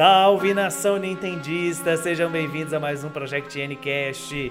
[0.00, 4.50] Salve nação nintendista, sejam bem-vindos a mais um Project Ncast.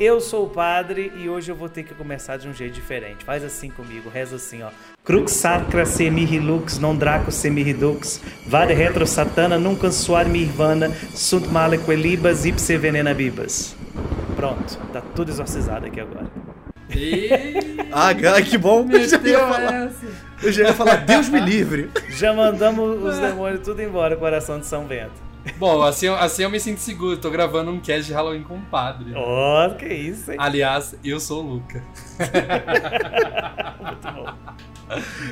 [0.00, 3.24] Eu sou o padre e hoje eu vou ter que começar de um jeito diferente.
[3.24, 4.70] Faz assim comigo, reza assim, ó.
[5.04, 12.44] Crux sacra semihilux, non draco semiridux, vade retro satana nunc suar mirvana, sunt male quelibas
[12.44, 13.76] ipse venena bibas.
[14.34, 16.26] Pronto, tá tudo exorcizado aqui agora.
[16.90, 17.30] E...
[17.92, 18.84] Ah, cara, que bom.
[18.90, 19.92] Eu já, ia falar,
[20.42, 21.90] eu já ia falar, Deus me livre.
[22.10, 25.28] Já mandamos os demônios tudo embora, coração de São Bento.
[25.56, 27.16] Bom, assim, eu- assim eu me sinto seguro.
[27.16, 29.12] Tô gravando um cast de Halloween com o padre.
[29.16, 30.36] Ó, que isso, hein?
[30.38, 31.82] Aliás, eu sou o Luca.
[33.80, 34.34] Muito bom.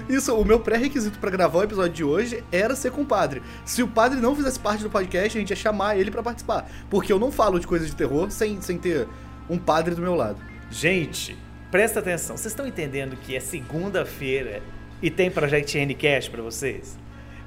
[0.09, 3.43] Isso, o meu pré-requisito pra gravar o episódio de hoje era ser com o padre.
[3.65, 6.67] Se o padre não fizesse parte do podcast, a gente ia chamar ele pra participar.
[6.91, 9.07] Porque eu não falo de coisas de terror sem, sem ter
[9.49, 10.39] um padre do meu lado.
[10.71, 11.37] Gente,
[11.71, 12.37] presta atenção.
[12.37, 14.63] Vocês estão entendendo que é segunda-feira
[15.03, 16.99] e tem Project Ncast pra vocês?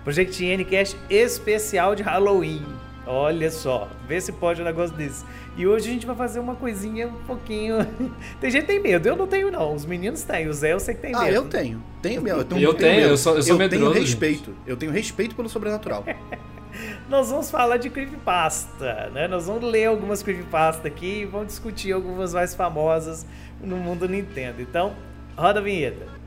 [0.04, 2.66] Project Ncast especial de Halloween.
[3.06, 5.26] Olha só, vê se pode um negócio desse.
[5.58, 7.78] E hoje a gente vai fazer uma coisinha um pouquinho.
[8.40, 9.74] tem gente que tem medo, eu não tenho, não.
[9.74, 11.36] Os meninos têm, o Zé eu sei que tem ah, medo.
[11.36, 11.84] eu tenho.
[12.02, 12.44] Tenho mesmo.
[12.44, 13.10] tenho- Eu tenho, medo.
[13.10, 14.54] eu sou- eu sou tenho medroso, respeito.
[14.68, 16.06] Eu tenho respeito pelo sobrenatural.
[17.10, 19.28] Nós vamos falar de creepypasta, né?
[19.28, 23.26] Nós vamos ler algumas creepypasta aqui e vamos discutir algumas mais famosas
[23.60, 24.62] no mundo Nintendo.
[24.62, 24.94] Então,
[25.36, 26.19] roda a vinheta.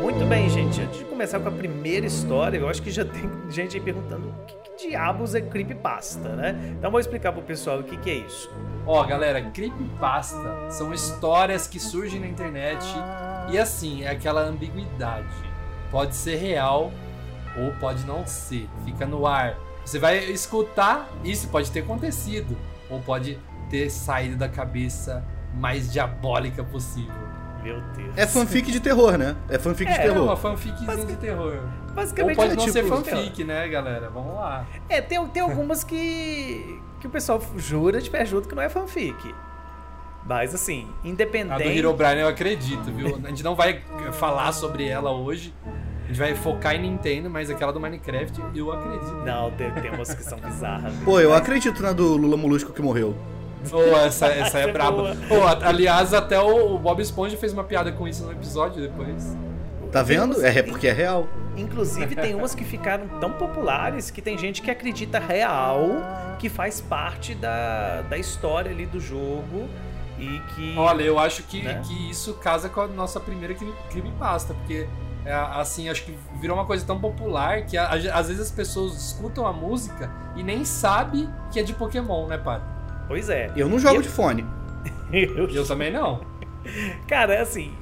[0.00, 0.80] Muito bem, gente.
[0.80, 4.28] Antes de começar com a primeira história, eu acho que já tem gente aí perguntando
[4.28, 6.74] o que, que diabos é creepypasta, né?
[6.78, 8.50] Então vou explicar pro pessoal o que, que é isso.
[8.86, 12.82] Ó, galera, creepypasta são histórias que surgem na internet
[13.50, 15.28] e assim, é aquela ambiguidade.
[15.90, 16.92] Pode ser real
[17.56, 18.68] ou pode não ser.
[18.84, 19.56] Fica no ar.
[19.84, 22.56] Você vai escutar, isso pode ter acontecido
[22.90, 23.38] ou pode
[23.70, 27.12] ter saído da cabeça mais diabólica possível.
[27.62, 28.12] Meu Deus.
[28.16, 29.36] É fanfic de terror, né?
[29.48, 30.36] É fanfic de É, É uma terror.
[30.36, 31.54] fanficzinha de terror.
[31.88, 34.10] Ou Basicamente pode é não tipo, ser fanfic, né, galera?
[34.10, 34.66] Vamos lá.
[34.88, 38.68] É, tem, tem algumas que que o pessoal jura de pé junto que não é
[38.68, 39.34] fanfic.
[40.26, 41.78] Mas assim, A do independente.
[41.78, 43.20] Herobrine eu acredito, viu?
[43.22, 45.52] A gente não vai falar sobre ela hoje.
[46.04, 49.12] A gente vai focar em Nintendo, mas aquela do Minecraft eu acredito.
[49.24, 50.92] Não, tem, tem umas que são bizarras.
[51.04, 53.14] Pô, eu acredito na do Lula Molusco que morreu.
[53.72, 55.16] Oh, essa, essa Essa é é braba.
[55.30, 59.36] Oh, aliás, até o, Bob Esponja fez uma piada com isso no episódio depois.
[59.90, 60.44] Tá vendo?
[60.44, 61.26] É umas- porque é real.
[61.56, 65.86] Inclusive, tem umas que ficaram tão populares que tem gente que acredita real
[66.38, 69.68] que faz parte da, da história ali do jogo
[70.18, 70.74] e que.
[70.76, 71.82] Olha, eu acho que, Né?
[71.86, 74.86] que isso casa com a nossa primeira cre- creepypasta, porque
[75.24, 78.50] é, assim, acho que virou uma coisa tão popular que a- a- às vezes as
[78.50, 82.60] pessoas escutam a música e nem sabe que é de Pokémon, né, pai?
[83.08, 83.50] Pois é.
[83.56, 84.46] Eu não jogo Eu- de fone.
[85.12, 86.20] Eu- Eu também não.
[87.06, 87.72] Cara, assim,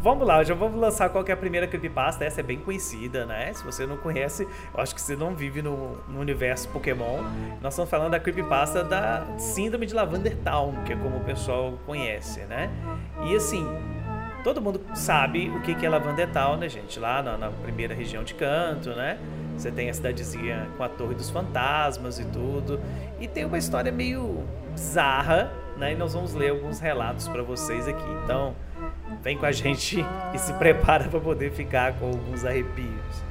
[0.00, 2.24] vamos lá, já vamos lançar qual é a primeira creepypasta.
[2.24, 3.52] Essa é bem conhecida, né?
[3.52, 7.22] Se você não conhece, eu acho que você não vive no, no universo Pokémon.
[7.60, 11.78] Nós estamos falando da creepypasta da Síndrome de Lavender Town, que é como o pessoal
[11.84, 12.70] conhece, né?
[13.24, 13.66] E assim,
[14.42, 16.98] todo mundo sabe o que que é Lavender Town, né, gente?
[16.98, 19.18] Lá na, na primeira região de canto, né?
[19.56, 22.80] Você tem a cidadezinha com a Torre dos Fantasmas e tudo.
[23.20, 25.92] E tem uma história meio bizarra, né?
[25.92, 28.10] E nós vamos ler alguns relatos pra vocês aqui.
[28.24, 28.54] Então,
[29.22, 30.04] vem com a gente
[30.34, 33.30] e se prepara pra poder ficar com alguns arrepios.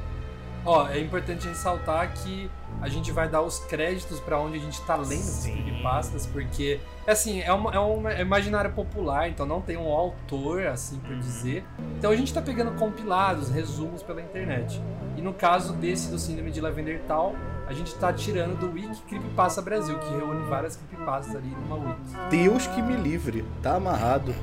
[0.65, 2.51] Ó, é importante ressaltar que
[2.81, 5.53] a gente vai dar os créditos pra onde a gente tá lendo essas Sim.
[5.53, 10.99] creepypastas, porque, assim, é, uma, é um imaginário popular, então não tem um autor, assim
[10.99, 11.19] por Uhum.
[11.19, 11.63] dizer.
[11.97, 14.81] Então a gente tá pegando compilados, resumos pela internet.
[15.15, 17.35] E no caso desse do Síndrome de Lavender Tal,
[17.65, 22.01] a gente tá tirando do Wiki Creepypasta Brasil, que reúne várias creepypastas ali numa wiki.
[22.29, 23.45] Deus que me livre.
[23.63, 24.35] Tá amarrado.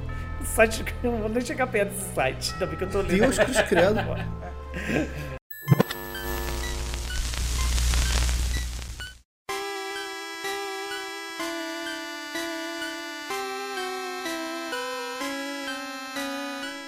[0.54, 3.19] Site, eu não vou nem chegar perto desse site, ainda bem que eu tô lendo.
[3.19, 4.00] Deus cruz credo.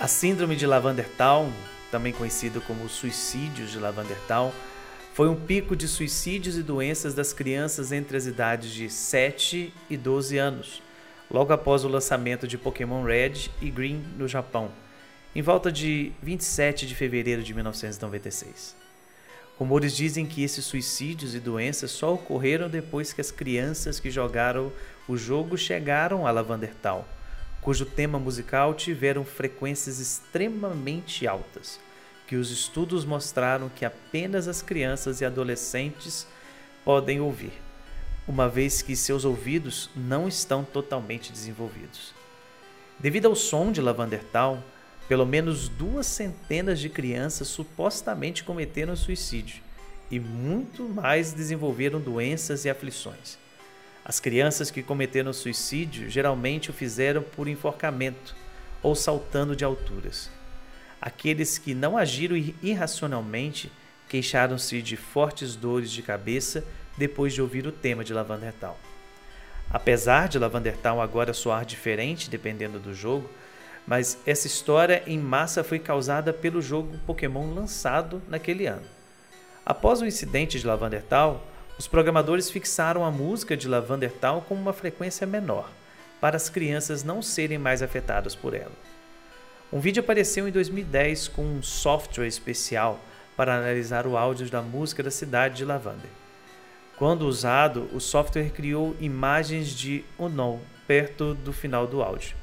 [0.01, 1.53] A síndrome de Lavender Town,
[1.91, 4.53] também conhecido como suicídios de Lavender Town,
[5.13, 9.97] foi um pico de suicídios e doenças das crianças entre as idades de 7 e
[9.97, 10.83] 12 anos,
[11.31, 14.71] logo após o lançamento de Pokémon Red e Green no Japão,
[15.35, 18.75] em volta de 27 de fevereiro de 1996.
[19.59, 24.73] Rumores dizem que esses suicídios e doenças só ocorreram depois que as crianças que jogaram
[25.09, 27.05] o jogo chegaram a Lavender Town,
[27.61, 31.81] cujo tema musical tiveram frequências extremamente altas,
[32.27, 36.27] que os estudos mostraram que apenas as crianças e adolescentes
[36.85, 37.53] podem ouvir,
[38.29, 42.13] uma vez que seus ouvidos não estão totalmente desenvolvidos.
[42.99, 44.63] Devido ao som de Lavandertal,
[45.09, 49.63] pelo menos duas centenas de crianças supostamente cometeram suicídio
[50.11, 53.39] e muito mais desenvolveram doenças e aflições.
[54.05, 58.37] As crianças que cometeram suicídio geralmente o fizeram por enforcamento
[58.83, 60.31] ou saltando de alturas.
[61.01, 63.73] Aqueles que não agiram irracionalmente
[64.09, 66.65] queixaram-se de fortes dores de cabeça
[66.99, 68.79] depois de ouvir o tema de Lavandertal.
[69.71, 73.31] Apesar de Lavandertal agora soar diferente dependendo do jogo,
[73.87, 78.85] mas essa história em massa foi causada pelo jogo Pokémon lançado naquele ano.
[79.65, 81.47] Após o incidente de Lavandertal,
[81.79, 85.71] os programadores fixaram a música de Lavandertal com uma frequência menor,
[86.21, 88.73] para as crianças não serem mais afetadas por ela.
[89.73, 92.99] Um vídeo apareceu em 2010 com um software especial
[93.37, 96.11] para analisar o áudio da música da cidade de Lavander.
[96.99, 102.35] Quando usado, o software criou imagens de Unknown perto do final do áudio.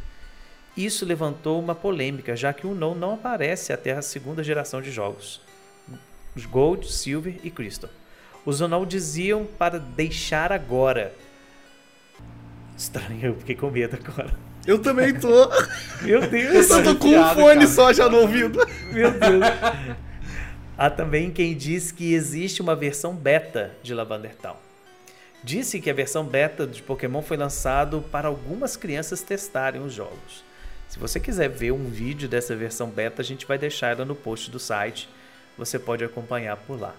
[0.77, 4.91] Isso levantou uma polêmica, já que o Unknown não aparece até a segunda geração de
[4.91, 5.41] jogos,
[6.49, 7.89] Gold, Silver e Crystal.
[8.45, 11.13] Os Unknown diziam para deixar agora.
[12.77, 14.33] Estranho, eu fiquei com medo agora.
[14.65, 15.49] Eu também tô.
[16.01, 16.69] Meu Deus.
[16.69, 17.67] Eu tô com um fone cara.
[17.67, 18.59] só já no ouvido.
[18.91, 20.04] Meu Deus.
[20.77, 24.57] Há também quem diz que existe uma versão beta de Lavandertown.
[25.41, 30.43] Disse que a versão beta de Pokémon foi lançado para algumas crianças testarem os jogos.
[30.89, 34.15] Se você quiser ver um vídeo dessa versão beta, a gente vai deixar ela no
[34.15, 35.07] post do site.
[35.57, 36.93] Você pode acompanhar por lá.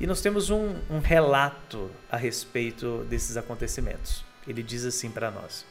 [0.00, 4.24] E nós temos um, um relato a respeito desses acontecimentos.
[4.46, 5.64] Ele diz assim para nós: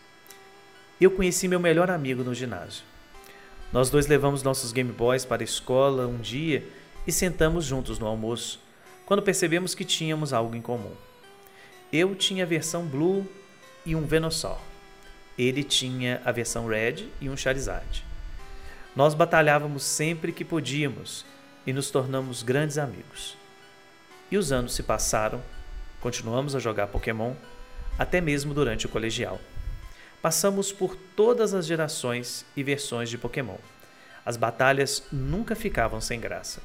[0.99, 2.83] Eu conheci meu melhor amigo no ginásio.
[3.73, 6.63] Nós dois levamos nossos Game Boys para a escola um dia
[7.07, 8.59] e sentamos juntos no almoço,
[9.03, 10.91] quando percebemos que tínhamos algo em comum.
[11.91, 13.27] Eu tinha a versão Blue
[13.83, 14.59] e um Venusaur.
[15.35, 18.05] Ele tinha a versão Red e um Charizard.
[18.95, 21.25] Nós batalhávamos sempre que podíamos
[21.65, 23.35] e nos tornamos grandes amigos.
[24.29, 25.41] E os anos se passaram,
[25.99, 27.33] continuamos a jogar Pokémon,
[27.97, 29.39] até mesmo durante o colegial.
[30.23, 33.57] Passamos por todas as gerações e versões de Pokémon.
[34.25, 36.61] As batalhas nunca ficavam sem graça.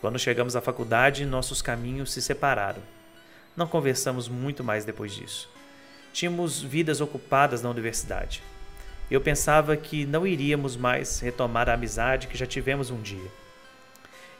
[0.00, 2.80] Quando chegamos à faculdade, nossos caminhos se separaram.
[3.56, 5.50] Não conversamos muito mais depois disso.
[6.12, 8.44] Tínhamos vidas ocupadas na universidade.
[9.10, 13.28] Eu pensava que não iríamos mais retomar a amizade que já tivemos um dia.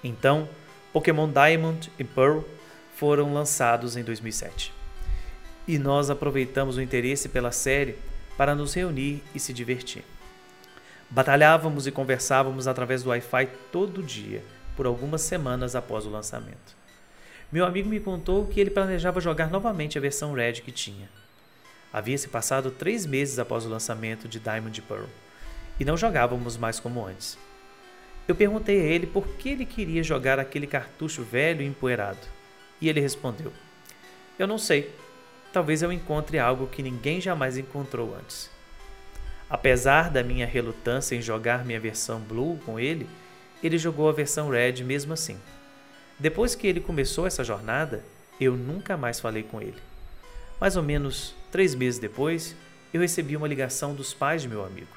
[0.04, 0.48] Então,
[0.92, 2.42] Pokémon Diamond e Pearl
[2.94, 4.72] foram lançados em 2007.
[5.66, 7.98] E nós aproveitamos o interesse pela série
[8.36, 10.04] para nos reunir e se divertir.
[11.10, 14.42] Batalhávamos e conversávamos através do Wi-Fi todo dia,
[14.76, 16.76] por algumas semanas após o lançamento.
[17.50, 21.10] Meu amigo me contou que ele planejava jogar novamente a versão Red que tinha.
[21.92, 25.04] Havia se passado três meses após o lançamento de Diamond Pearl
[25.78, 27.36] e não jogávamos mais como antes.
[28.26, 32.26] Eu perguntei a ele por que ele queria jogar aquele cartucho velho e empoeirado.
[32.80, 33.52] E ele respondeu:
[34.38, 34.94] Eu não sei
[35.52, 38.50] talvez eu encontre algo que ninguém jamais encontrou antes.
[39.48, 43.06] Apesar da minha relutância em jogar minha versão Blue com ele,
[43.62, 45.38] ele jogou a versão Red mesmo assim.
[46.18, 48.02] Depois que ele começou essa jornada,
[48.40, 49.76] eu nunca mais falei com ele.
[50.58, 52.56] Mais ou menos três meses depois,
[52.94, 54.96] eu recebi uma ligação dos pais de meu amigo.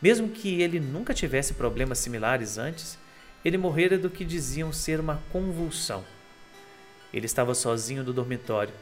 [0.00, 2.98] Mesmo que ele nunca tivesse problemas similares antes,
[3.44, 6.04] ele morrera do que diziam ser uma convulsão.
[7.12, 8.72] Ele estava sozinho no dormitório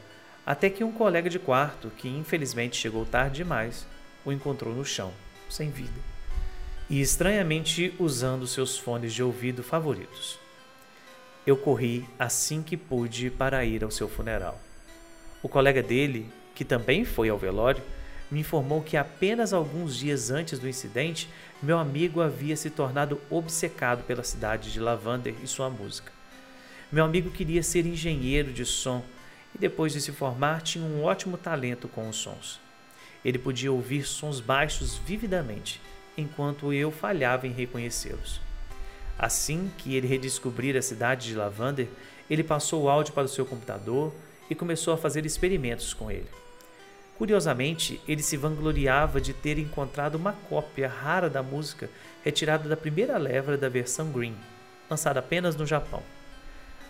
[0.45, 3.87] até que um colega de quarto, que infelizmente chegou tarde demais,
[4.25, 5.13] o encontrou no chão,
[5.49, 5.99] sem vida,
[6.89, 10.39] e estranhamente usando seus fones de ouvido favoritos.
[11.45, 14.59] Eu corri assim que pude para ir ao seu funeral.
[15.41, 17.83] O colega dele, que também foi ao velório,
[18.31, 21.29] me informou que apenas alguns dias antes do incidente,
[21.61, 26.11] meu amigo havia se tornado obcecado pela cidade de Lavander e sua música.
[26.91, 29.03] Meu amigo queria ser engenheiro de som
[29.55, 32.59] e depois de se formar tinha um ótimo talento com os sons.
[33.23, 35.79] Ele podia ouvir sons baixos vividamente,
[36.17, 38.41] enquanto eu falhava em reconhecê-los.
[39.17, 41.87] Assim que ele redescobrir a cidade de Lavander,
[42.29, 44.13] ele passou o áudio para o seu computador
[44.49, 46.27] e começou a fazer experimentos com ele.
[47.17, 51.89] Curiosamente, ele se vangloriava de ter encontrado uma cópia rara da música
[52.23, 54.35] retirada da primeira leva da versão Green,
[54.89, 56.01] lançada apenas no Japão.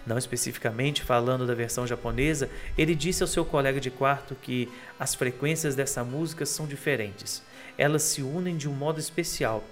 [0.06, 4.70] Não especificamente falando da versão japonesa, ele disse ao seu colega de quarto que
[5.00, 7.42] as frequências dessa música são diferentes.
[7.78, 9.64] Elas se unem de um modo especial,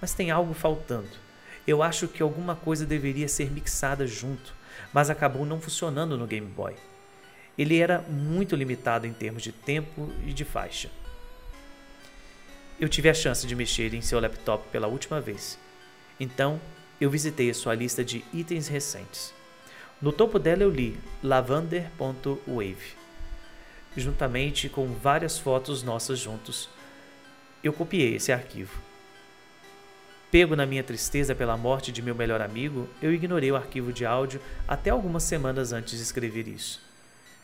[0.00, 1.24] mas tem algo faltando.
[1.66, 4.54] Eu acho que alguma coisa deveria ser mixada junto,
[4.92, 6.74] mas acabou não funcionando no Game Boy.
[7.56, 10.90] Ele era muito limitado em termos de tempo e de faixa.
[12.78, 15.58] Eu tive a chance de mexer em seu laptop pela última vez.
[16.18, 16.60] Então,
[17.00, 19.32] eu visitei a sua lista de itens recentes.
[20.00, 22.94] No topo dela eu li lavander.wave,
[23.96, 26.68] juntamente com várias fotos nossas juntos.
[27.62, 28.78] Eu copiei esse arquivo.
[30.30, 34.04] Pego na minha tristeza pela morte de meu melhor amigo, eu ignorei o arquivo de
[34.04, 36.82] áudio até algumas semanas antes de escrever isso.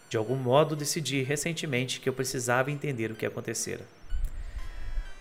[0.09, 3.87] De algum modo, decidi recentemente que eu precisava entender o que acontecera.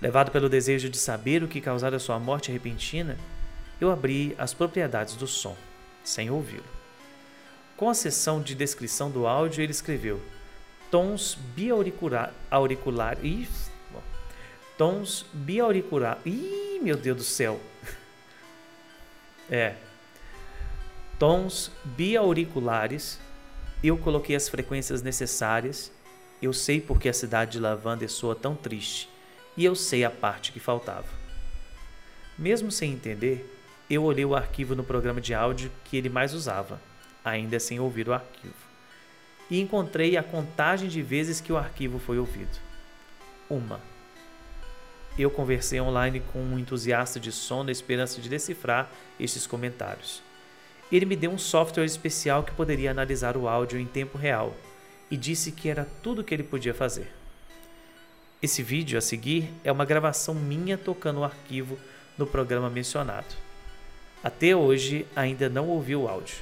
[0.02, 3.16] Levado pelo desejo de saber o que causara sua morte repentina,
[3.80, 5.56] eu abri as propriedades do som,
[6.04, 6.79] sem ouvi-lo.
[7.80, 10.22] Com a seção de descrição do áudio, ele escreveu
[10.92, 13.48] tons biauricular, auricular, ih,
[14.78, 17.58] tons biauricular, ih, meu Deus do céu,
[19.50, 19.76] é,
[21.18, 23.18] tons biauriculares,
[23.82, 25.90] eu coloquei as frequências necessárias,
[26.42, 29.10] eu sei porque a cidade de Lavander soa tão triste,
[29.56, 31.08] e eu sei a parte que faltava.
[32.38, 33.58] Mesmo sem entender,
[33.90, 36.89] eu olhei o arquivo no programa de áudio que ele mais usava,
[37.30, 38.54] ainda sem ouvir o arquivo,
[39.50, 42.60] e encontrei a contagem de vezes que o arquivo foi ouvido.
[43.50, 43.80] Uma.
[45.18, 50.22] Eu conversei online com um entusiasta de som na esperança de decifrar estes comentários.
[50.92, 54.56] Ele me deu um software especial que poderia analisar o áudio em tempo real
[55.12, 57.12] e disse que era tudo o que ele podia fazer.
[58.42, 61.78] Esse vídeo a seguir é uma gravação minha tocando o arquivo
[62.18, 63.36] no programa mencionado.
[64.24, 66.38] Até hoje ainda não ouvi o áudio,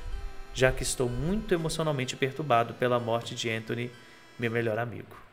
[0.57, 3.91] já que estou muito emocionalmente perturbado pela morte de Anthony,
[4.39, 5.26] meu melhor amigo.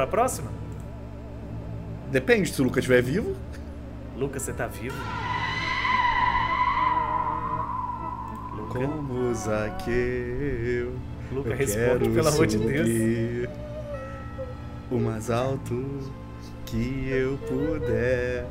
[0.00, 0.50] Vamos para a próxima?
[2.10, 3.36] Depende, se o Lucas estiver vivo.
[4.16, 4.96] Lucas, você tá vivo?
[8.56, 10.92] Luca, Como Zaqueu.
[11.32, 13.48] Luca eu responde, pelo amor de Deus.
[14.90, 15.84] O mais alto
[16.66, 18.46] que eu puder.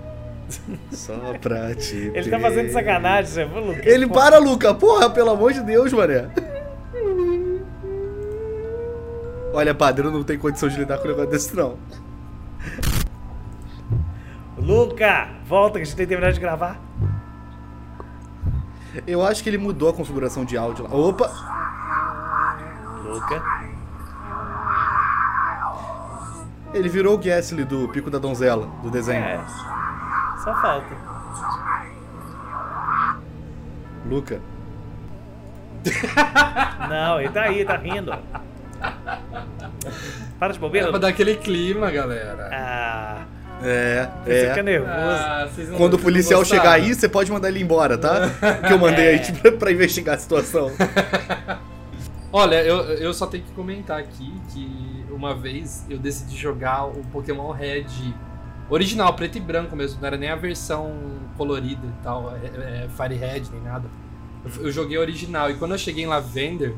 [0.91, 2.41] Só pra te Ele tá ter.
[2.41, 3.85] fazendo sacanagem, Lucas?
[3.85, 4.73] Ele para, Luca.
[4.73, 6.29] Porra, pelo amor de Deus, mané.
[9.59, 11.77] Olha, padre, eu não tenho condição de lidar com um negócio desse, não.
[14.57, 16.79] Luca, volta que a gente tem que terminar de gravar.
[19.05, 20.95] Eu acho que ele mudou a configuração de áudio lá.
[20.95, 21.29] Opa!
[23.03, 23.43] Luca.
[26.73, 29.25] Ele virou o Gessly do Pico da Donzela, do desenho.
[29.25, 29.41] É.
[30.41, 30.95] Só falta.
[34.05, 34.41] Luca.
[36.87, 38.13] Não, ele tá aí, tá rindo.
[40.39, 40.89] Para de É bobeira.
[40.89, 42.49] pra dar aquele clima, galera.
[42.51, 43.23] Ah,
[43.61, 44.63] É, você fica é.
[44.63, 44.91] nervoso.
[44.93, 48.29] Ah, Quando o policial chegar aí, você pode mandar ele embora, tá?
[48.67, 49.09] Que eu mandei É.
[49.11, 50.71] aí tipo, pra investigar a situação.
[52.31, 57.01] Olha, eu, eu só tenho que comentar aqui que uma vez eu decidi jogar o
[57.11, 57.85] Pokémon Red
[58.69, 60.93] original, preto e branco mesmo, não era nem a versão
[61.35, 63.85] colorida e tal, é, é, Fire Red nem nada.
[64.45, 66.75] Eu, eu joguei original e quando eu cheguei em Lavender,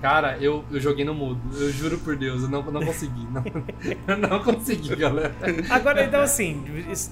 [0.00, 1.40] cara, eu, eu joguei no mudo.
[1.54, 3.26] Eu juro por Deus, eu não, não consegui.
[3.30, 3.44] Não,
[4.08, 5.34] eu não consegui, galera.
[5.68, 6.64] Agora, então, assim,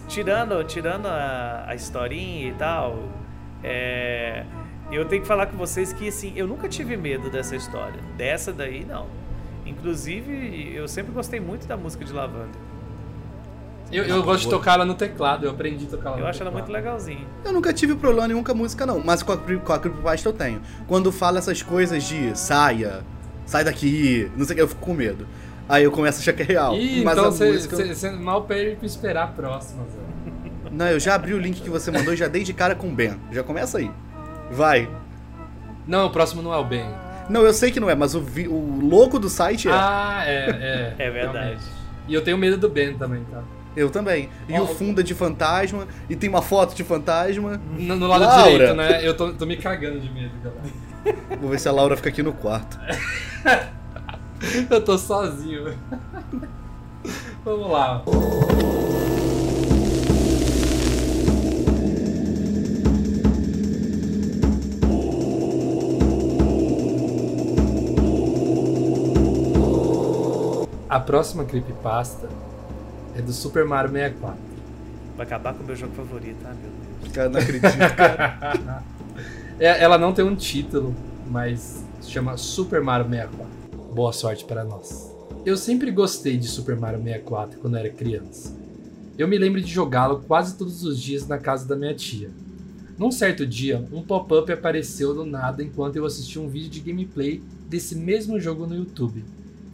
[0.08, 3.08] tirando, tirando a, a historinha e tal,
[3.62, 4.44] é,
[4.90, 8.00] eu tenho que falar com vocês que, assim, eu nunca tive medo dessa história.
[8.16, 9.06] Dessa daí, não.
[9.66, 12.67] Inclusive, eu sempre gostei muito da música de Lavanda.
[13.90, 16.28] Eu, eu gosto de tocar ela no teclado, eu aprendi a tocar ela Eu no
[16.28, 16.68] acho ela teclado.
[16.70, 17.26] muito legalzinha.
[17.44, 19.00] Eu nunca tive problema nenhum com a música, não.
[19.02, 20.60] Mas com a, com a Creepypasta eu tenho.
[20.86, 23.00] Quando fala essas coisas de saia,
[23.46, 25.26] sai daqui, não sei o que, eu fico com medo.
[25.68, 26.74] Aí eu começo a achar que é real.
[26.74, 28.12] Ih, Mas então você música...
[28.12, 30.30] mal perde pra esperar a próxima, Zé.
[30.70, 32.88] Não, eu já abri o link que você mandou e já dei de cara com
[32.88, 33.18] o Ben.
[33.32, 33.90] Já começa aí.
[34.50, 34.88] Vai.
[35.86, 36.86] Não, o próximo não é o Ben.
[37.28, 39.72] Não, eu sei que não é, mas o, vi- o louco do site é.
[39.72, 40.94] Ah, é, é.
[41.06, 41.38] É verdade.
[41.38, 41.64] realmente.
[42.06, 43.42] E eu tenho medo do Ben também, tá?
[43.78, 44.28] Eu também.
[44.48, 47.60] E Ó, o fundo é de fantasma, e tem uma foto de fantasma.
[47.78, 48.50] No, no lado Laura.
[48.50, 49.06] direito, né?
[49.06, 51.38] Eu tô, tô me cagando de medo, galera.
[51.40, 52.76] Vou ver se a Laura fica aqui no quarto.
[54.68, 55.78] Eu tô sozinho.
[57.44, 58.02] Vamos lá.
[70.88, 72.28] A próxima creepypasta
[73.18, 74.38] é do Super Mario 64.
[75.16, 76.70] Vai acabar com o meu jogo favorito, ah, meu
[77.02, 77.12] Deus.
[77.12, 77.62] Cara, não acredito,
[77.96, 78.84] cara.
[79.58, 80.94] É, ela não tem um título,
[81.28, 83.92] mas se chama Super Mario 64.
[83.92, 85.12] Boa sorte para nós.
[85.44, 88.56] Eu sempre gostei de Super Mario 64 quando era criança.
[89.18, 92.30] Eu me lembro de jogá-lo quase todos os dias na casa da minha tia.
[92.96, 97.42] Num certo dia, um pop-up apareceu do nada enquanto eu assistia um vídeo de gameplay
[97.68, 99.24] desse mesmo jogo no YouTube.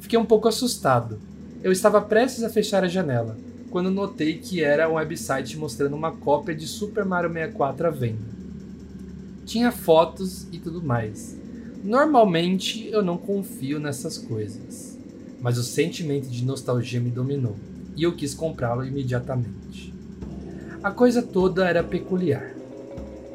[0.00, 1.18] Fiquei um pouco assustado.
[1.64, 3.36] Eu estava prestes a fechar a janela,
[3.70, 8.34] quando notei que era um website mostrando uma cópia de Super Mario 64 à venda
[9.44, 11.36] tinha fotos e tudo mais.
[11.82, 14.98] Normalmente eu não confio nessas coisas,
[15.40, 17.56] mas o sentimento de nostalgia me dominou
[17.96, 19.92] e eu quis comprá-lo imediatamente.
[20.82, 22.53] A coisa toda era peculiar.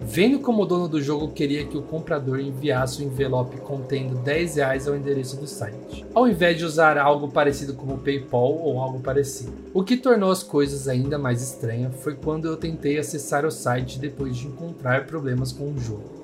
[0.02, 4.56] Vendo como o dono do jogo queria que o comprador enviasse um envelope contendo 10
[4.56, 9.02] reais ao endereço do site, ao invés de usar algo parecido como PayPal ou algo
[9.02, 9.52] parecido.
[9.74, 14.00] O que tornou as coisas ainda mais estranhas foi quando eu tentei acessar o site
[14.00, 16.20] depois de encontrar problemas com o jogo.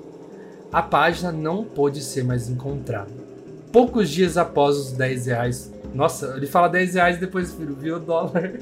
[0.72, 3.26] A página não pôde ser mais encontrada.
[3.70, 5.72] Poucos dias após os 10 reais.
[5.96, 8.52] Nossa, ele fala 10 reais e depois viu o dólar.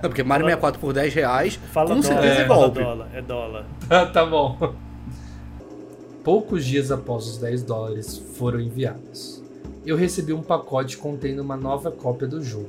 [0.00, 2.80] Não, porque Mario 64 por 10 reais, Fala com dólar, certeza é, é, fala golpe.
[2.80, 3.64] dólar, é dólar.
[3.88, 4.74] Tá, tá bom.
[6.22, 9.42] Poucos dias após os 10 dólares foram enviados,
[9.84, 12.68] eu recebi um pacote contendo uma nova cópia do jogo.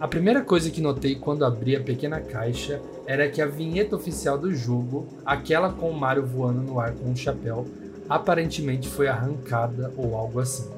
[0.00, 4.36] A primeira coisa que notei quando abri a pequena caixa era que a vinheta oficial
[4.38, 7.64] do jogo, aquela com o Mario voando no ar com um chapéu,
[8.08, 10.77] aparentemente foi arrancada ou algo assim.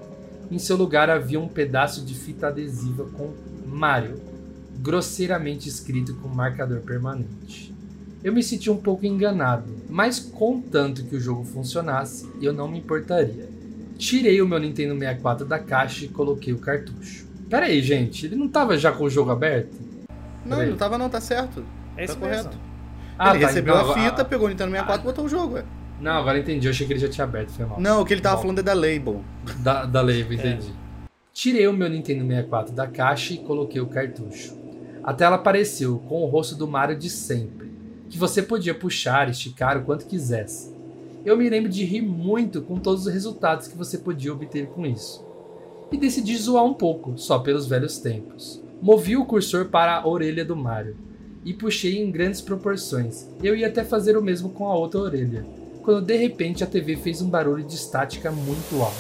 [0.50, 3.32] Em seu lugar havia um pedaço de fita adesiva com
[3.66, 4.20] Mario,
[4.78, 7.72] grosseiramente escrito com marcador permanente.
[8.22, 12.78] Eu me senti um pouco enganado, mas contanto que o jogo funcionasse, eu não me
[12.78, 13.48] importaria.
[13.96, 17.26] Tirei o meu Nintendo 64 da caixa e coloquei o cartucho.
[17.48, 19.74] Pera aí, gente, ele não tava já com o jogo aberto?
[20.44, 20.70] Não, Peraí.
[20.70, 21.64] não tava não, tá certo.
[21.96, 22.58] É isso tá correto.
[23.18, 25.28] Ah, ele tá, recebeu então a fita, agora- pegou o Nintendo 64 e botou o
[25.28, 25.64] jogo, ué.
[26.00, 27.78] Não, agora entendi, eu achei que ele já tinha aberto, foi mal.
[27.78, 28.42] Não, o que ele tava Bom.
[28.42, 29.22] falando é da label.
[29.58, 30.72] Da, da Leva, entendi.
[31.32, 34.56] Tirei o meu Nintendo 64 da caixa e coloquei o cartucho.
[35.02, 37.70] A tela apareceu com o rosto do Mario de sempre,
[38.08, 40.74] que você podia puxar e esticar o quanto quisesse.
[41.24, 44.86] Eu me lembro de rir muito com todos os resultados que você podia obter com
[44.86, 45.24] isso.
[45.92, 48.62] E decidi zoar um pouco, só pelos velhos tempos.
[48.80, 50.96] Movi o cursor para a orelha do Mario
[51.44, 53.28] e puxei em grandes proporções.
[53.42, 55.44] Eu ia até fazer o mesmo com a outra orelha,
[55.82, 58.96] quando de repente a TV fez um barulho de estática muito alto.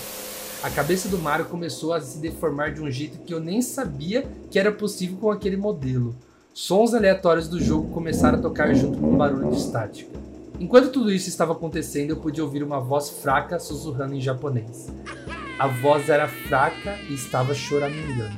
[0.62, 4.26] A cabeça do Mario começou a se deformar de um jeito que eu nem sabia
[4.50, 6.14] que era possível com aquele modelo.
[6.52, 10.10] Sons aleatórios do jogo começaram a tocar junto com o barulho de estática.
[10.58, 14.88] Enquanto tudo isso estava acontecendo, eu pude ouvir uma voz fraca sussurrando em japonês.
[15.58, 18.36] A voz era fraca e estava choramingando.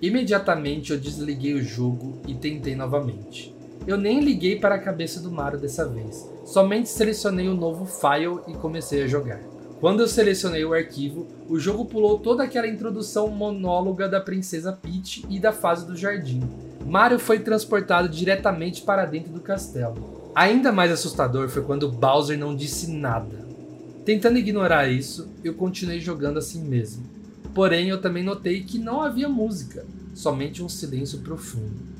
[0.00, 3.55] Imediatamente eu desliguei o jogo e tentei novamente.
[3.86, 8.40] Eu nem liguei para a cabeça do Mario dessa vez, somente selecionei o novo file
[8.48, 9.40] e comecei a jogar.
[9.80, 15.24] Quando eu selecionei o arquivo, o jogo pulou toda aquela introdução monóloga da princesa Peach
[15.30, 16.42] e da fase do jardim.
[16.84, 20.32] Mario foi transportado diretamente para dentro do castelo.
[20.34, 23.46] Ainda mais assustador foi quando Bowser não disse nada.
[24.04, 27.04] Tentando ignorar isso, eu continuei jogando assim mesmo.
[27.54, 31.95] Porém, eu também notei que não havia música, somente um silêncio profundo.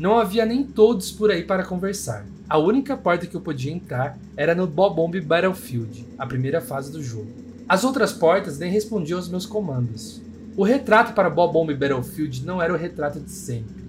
[0.00, 2.24] Não havia nem todos por aí para conversar.
[2.48, 7.02] A única porta que eu podia entrar era no Bobomb Battlefield, a primeira fase do
[7.02, 7.30] jogo.
[7.68, 10.18] As outras portas nem respondiam aos meus comandos.
[10.56, 13.84] O retrato para Bobomb Battlefield não era o retrato de sempre.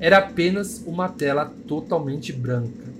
[0.00, 2.92] Era apenas uma tela totalmente branca.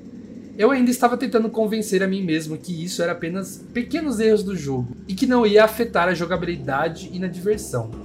[0.57, 4.55] Eu ainda estava tentando convencer a mim mesmo que isso era apenas pequenos erros do
[4.55, 8.02] jogo e que não ia afetar a jogabilidade e na diversão.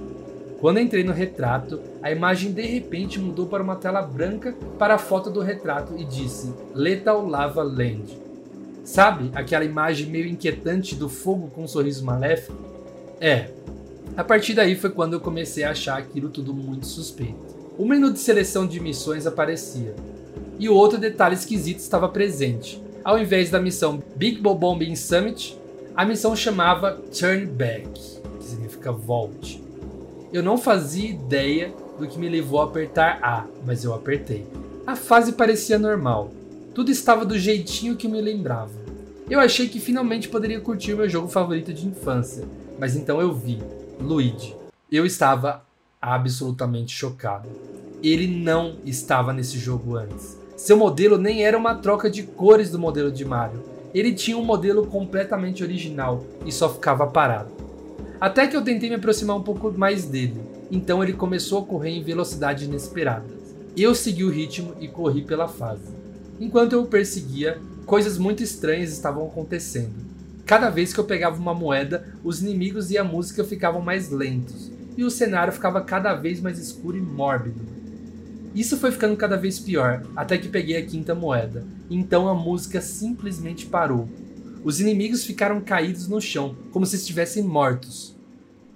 [0.60, 4.98] Quando entrei no retrato, a imagem de repente mudou para uma tela branca para a
[4.98, 8.18] foto do retrato e disse Lethal Lava Land.
[8.82, 12.58] Sabe aquela imagem meio inquietante do fogo com um sorriso maléfico?
[13.20, 13.50] É,
[14.16, 17.38] A partir daí foi quando eu comecei a achar aquilo tudo muito suspeito.
[17.78, 19.94] O menu de seleção de missões aparecia,
[20.58, 22.82] e outro detalhe esquisito estava presente.
[23.04, 25.56] Ao invés da missão Big Ball Bombing Summit,
[25.94, 27.88] a missão chamava Turn Back,
[28.40, 29.62] que significa volte.
[30.30, 34.46] Eu não fazia ideia do que me levou a apertar A, mas eu apertei.
[34.86, 36.30] A fase parecia normal.
[36.74, 38.72] Tudo estava do jeitinho que me lembrava.
[39.30, 42.44] Eu achei que finalmente poderia curtir meu jogo favorito de infância,
[42.78, 43.58] mas então eu vi
[43.98, 44.54] Luigi.
[44.92, 45.64] Eu estava
[46.00, 47.48] absolutamente chocado.
[48.02, 50.38] Ele não estava nesse jogo antes.
[50.56, 53.64] Seu modelo nem era uma troca de cores do modelo de Mario.
[53.94, 57.57] Ele tinha um modelo completamente original e só ficava parado.
[58.20, 60.40] Até que eu tentei me aproximar um pouco mais dele,
[60.72, 63.26] então ele começou a correr em velocidade inesperada.
[63.76, 65.94] Eu segui o ritmo e corri pela fase.
[66.40, 69.94] Enquanto eu o perseguia, coisas muito estranhas estavam acontecendo.
[70.44, 74.68] Cada vez que eu pegava uma moeda, os inimigos e a música ficavam mais lentos,
[74.96, 77.60] e o cenário ficava cada vez mais escuro e mórbido.
[78.52, 81.64] Isso foi ficando cada vez pior, até que peguei a quinta moeda.
[81.88, 84.08] Então a música simplesmente parou.
[84.68, 88.14] Os inimigos ficaram caídos no chão, como se estivessem mortos.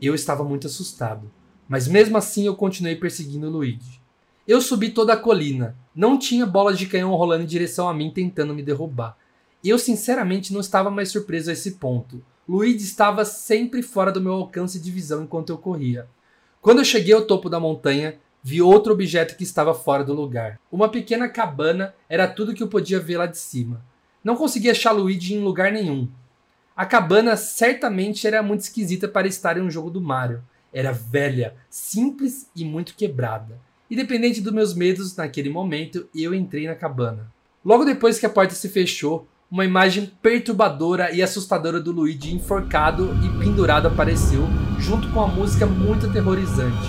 [0.01, 1.31] Eu estava muito assustado,
[1.69, 4.01] mas mesmo assim eu continuei perseguindo Luigi.
[4.49, 5.77] Eu subi toda a colina.
[5.95, 9.19] Não tinha bolas de canhão rolando em direção a mim tentando me derrubar.
[9.63, 12.25] Eu sinceramente não estava mais surpreso a esse ponto.
[12.49, 16.09] Luigi estava sempre fora do meu alcance de visão enquanto eu corria.
[16.63, 20.59] Quando eu cheguei ao topo da montanha, vi outro objeto que estava fora do lugar.
[20.73, 23.92] Uma pequena cabana era tudo que eu podia ver lá de cima.
[24.25, 26.09] Não conseguia achar Luigi em lugar nenhum.
[26.77, 30.43] A cabana certamente era muito esquisita para estar em um jogo do Mario.
[30.73, 33.59] Era velha, simples e muito quebrada.
[33.91, 37.31] Independente dos meus medos naquele momento, eu entrei na cabana.
[37.65, 43.11] Logo depois que a porta se fechou, uma imagem perturbadora e assustadora do Luigi enforcado
[43.23, 46.89] e pendurado apareceu, junto com a música muito aterrorizante.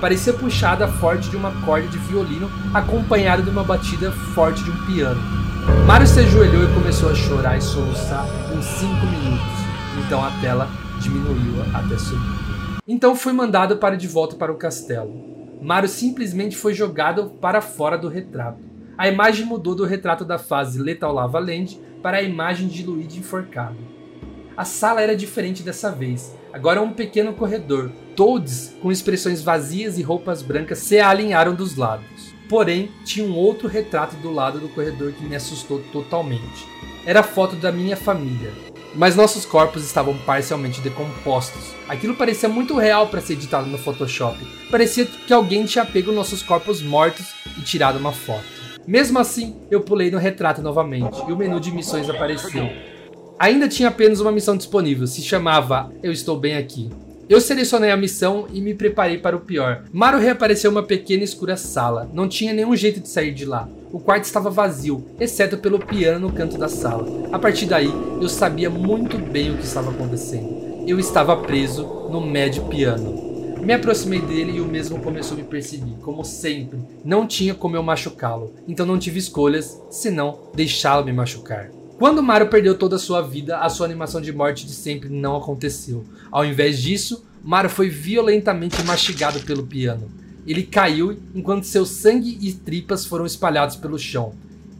[0.00, 4.86] Parecia puxada forte de uma corda de violino, acompanhada de uma batida forte de um
[4.86, 5.43] piano.
[5.86, 10.04] Mario se ajoelhou e começou a chorar e soluçar uns 5 minutos.
[10.04, 10.68] Então a tela
[11.00, 12.80] diminuiu até subir.
[12.86, 15.12] Então fui mandado para de volta para o castelo.
[15.62, 18.64] Mario simplesmente foi jogado para fora do retrato.
[18.96, 23.18] A imagem mudou do retrato da fase Lethal Lava Land para a imagem de Luigi
[23.18, 23.78] enforcado.
[24.56, 26.36] A sala era diferente dessa vez.
[26.52, 27.90] Agora um pequeno corredor.
[28.14, 32.33] Toads, com expressões vazias e roupas brancas, se alinharam dos lados.
[32.54, 36.68] Porém, tinha um outro retrato do lado do corredor que me assustou totalmente.
[37.04, 38.52] Era a foto da minha família.
[38.94, 41.74] Mas nossos corpos estavam parcialmente decompostos.
[41.88, 44.38] Aquilo parecia muito real para ser editado no Photoshop.
[44.70, 48.46] Parecia que alguém tinha pego nossos corpos mortos e tirado uma foto.
[48.86, 52.70] Mesmo assim, eu pulei no retrato novamente e o menu de missões apareceu.
[53.36, 56.88] Ainda tinha apenas uma missão disponível, se chamava Eu Estou Bem Aqui.
[57.26, 59.84] Eu selecionei a missão e me preparei para o pior.
[59.90, 62.10] Mario reapareceu uma pequena e escura sala.
[62.12, 63.66] Não tinha nenhum jeito de sair de lá.
[63.90, 67.06] O quarto estava vazio, exceto pelo piano no canto da sala.
[67.32, 70.84] A partir daí, eu sabia muito bem o que estava acontecendo.
[70.86, 73.56] Eu estava preso no Mad Piano.
[73.62, 76.78] Me aproximei dele e o mesmo começou a me perseguir, como sempre.
[77.02, 81.70] Não tinha como eu machucá-lo, então não tive escolhas senão deixá-lo me machucar.
[81.98, 85.36] Quando Mario perdeu toda a sua vida, a sua animação de morte de sempre não
[85.36, 86.04] aconteceu.
[86.30, 90.10] Ao invés disso, Mario foi violentamente mastigado pelo piano.
[90.44, 94.34] Ele caiu enquanto seu sangue e tripas foram espalhados pelo chão.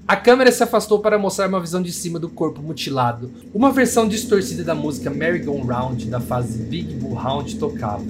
[0.09, 3.31] A câmera se afastou para mostrar uma visão de cima do corpo mutilado.
[3.55, 8.05] Uma versão distorcida da música Merry Go Round da fase Big Bull Round tocava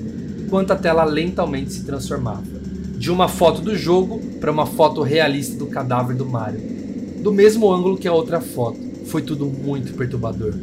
[0.45, 2.43] enquanto a tela lentamente se transformava.
[2.97, 6.61] De uma foto do jogo para uma foto realista do cadáver do Mario.
[7.23, 8.84] Do mesmo ângulo que a outra foto.
[9.07, 10.55] Foi tudo muito perturbador.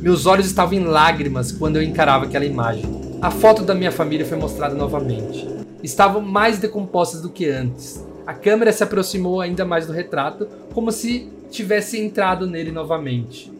[0.00, 2.84] Meus olhos estavam em lágrimas quando eu encarava aquela imagem.
[3.20, 5.46] A foto da minha família foi mostrada novamente.
[5.82, 8.02] Estavam mais decompostas do que antes.
[8.26, 13.52] A câmera se aproximou ainda mais do retrato, como se tivesse entrado nele novamente.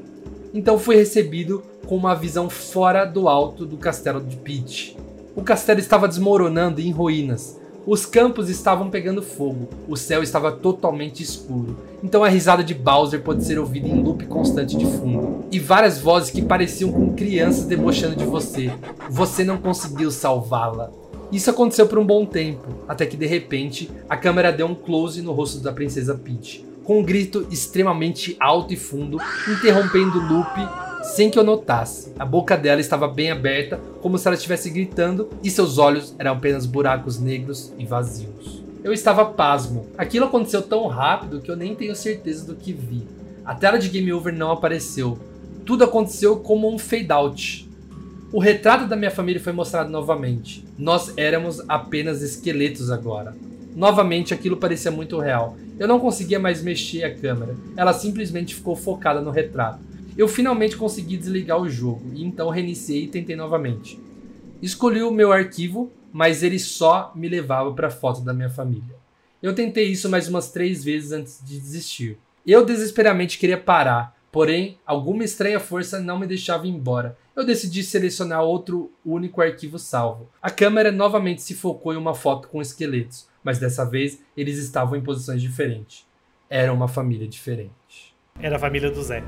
[0.55, 4.97] Então fui recebido com uma visão fora do alto do castelo de Peach.
[5.37, 7.60] O castelo estava desmoronando em ruínas.
[7.87, 9.69] Os campos estavam pegando fogo.
[9.89, 11.79] O céu estava totalmente escuro.
[12.05, 15.45] Então a risada de Bowser pode ser ouvida em loop constante de fundo.
[15.51, 18.71] E várias vozes que pareciam com crianças debochando de você.
[19.09, 20.91] Você não conseguiu salvá-la.
[21.33, 25.23] Isso aconteceu por um bom tempo, até que de repente a câmera deu um close
[25.23, 29.17] no rosto da princesa Peach, com um grito extremamente alto e fundo,
[29.49, 32.13] interrompendo o loop sem que eu notasse.
[32.19, 36.33] A boca dela estava bem aberta, como se ela estivesse gritando, e seus olhos eram
[36.33, 38.63] apenas buracos negros e vazios.
[38.83, 39.87] Eu estava pasmo.
[39.99, 43.07] Aquilo aconteceu tão rápido que eu nem tenho certeza do que vi.
[43.45, 45.19] A tela de game over não apareceu.
[45.67, 47.69] Tudo aconteceu como um fade out.
[48.33, 50.65] O retrato da minha família foi mostrado novamente.
[50.79, 53.37] Nós éramos apenas esqueletos agora.
[53.75, 55.57] Novamente aquilo parecia muito real.
[55.79, 57.57] Eu não conseguia mais mexer a câmera.
[57.77, 59.90] Ela simplesmente ficou focada no retrato.
[60.21, 63.99] Eu finalmente consegui desligar o jogo e então reiniciei e tentei novamente.
[64.61, 68.97] Escolhi o meu arquivo, mas ele só me levava para a foto da minha família.
[69.43, 72.19] Eu tentei isso mais umas três vezes antes de desistir.
[72.47, 77.17] Eu desesperadamente queria parar, porém alguma estranha força não me deixava ir embora.
[77.35, 80.29] Eu decidi selecionar outro único arquivo salvo.
[80.43, 84.99] A câmera novamente se focou em uma foto com esqueletos, mas dessa vez eles estavam
[84.99, 86.07] em posições diferentes.
[86.51, 88.15] Era uma família diferente.
[88.39, 89.25] Era a família do Zé.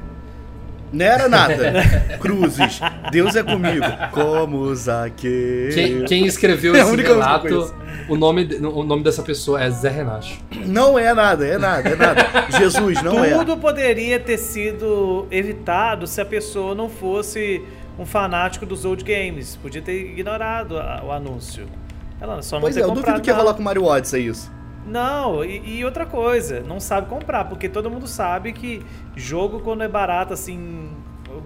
[0.92, 1.72] Não era nada.
[2.20, 2.80] Cruzes.
[3.10, 3.84] Deus é comigo.
[4.12, 5.70] Como Zaqueu.
[5.72, 7.74] Quem, quem escreveu É esse relato,
[8.08, 10.28] o nome, o nome dessa pessoa é Zé Renato.
[10.66, 12.26] Não é nada, é nada, é nada.
[12.58, 13.30] Jesus, não é.
[13.38, 17.62] Tudo poderia ter sido evitado se a pessoa não fosse
[17.98, 19.56] um fanático dos old games.
[19.56, 21.66] Podia ter ignorado a- o anúncio.
[22.20, 24.50] Ela só não Pois é, eu duvido que ia rolar com Mario Odyssey isso.
[24.86, 28.82] Não, e, e outra coisa, não sabe comprar, porque todo mundo sabe que
[29.14, 30.90] jogo quando é barato assim,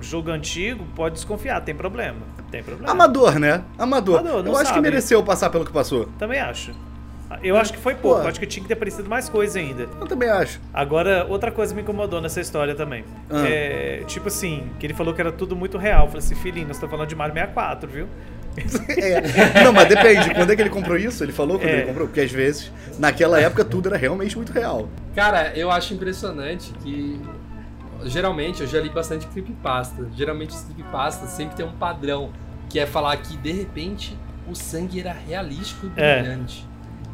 [0.00, 2.20] jogo antigo, pode desconfiar, tem problema.
[2.50, 2.90] Tem problema.
[2.90, 3.62] Amador, né?
[3.78, 4.20] Amador.
[4.20, 6.06] Amador, eu acho que mereceu passar pelo que passou.
[6.18, 6.72] Também acho.
[7.42, 8.28] Eu acho que foi pouco, Pô.
[8.28, 9.88] acho que tinha que ter aparecido mais coisa ainda.
[10.00, 10.60] Eu também acho.
[10.72, 13.04] Agora, outra coisa me incomodou nessa história também.
[13.28, 13.44] Ah.
[13.44, 16.04] É, tipo assim, que ele falou que era tudo muito real.
[16.04, 18.06] Eu falei assim, filhinho, nós estamos falando de Mario 64, viu?
[18.88, 19.62] É.
[19.64, 20.34] Não, mas depende.
[20.34, 21.22] Quando é que ele comprou isso?
[21.22, 21.76] Ele falou quando É.
[21.78, 22.06] ele comprou?
[22.06, 24.88] Porque às vezes, naquela época, tudo era realmente muito real.
[25.14, 27.20] Cara, eu acho impressionante que.
[28.04, 30.06] Geralmente, eu já li bastante creepypasta.
[30.14, 32.30] Geralmente, os creepypastas sempre tem um padrão,
[32.68, 34.16] que é falar que, de repente,
[34.48, 36.20] o sangue era realístico e É.
[36.20, 36.66] brilhante.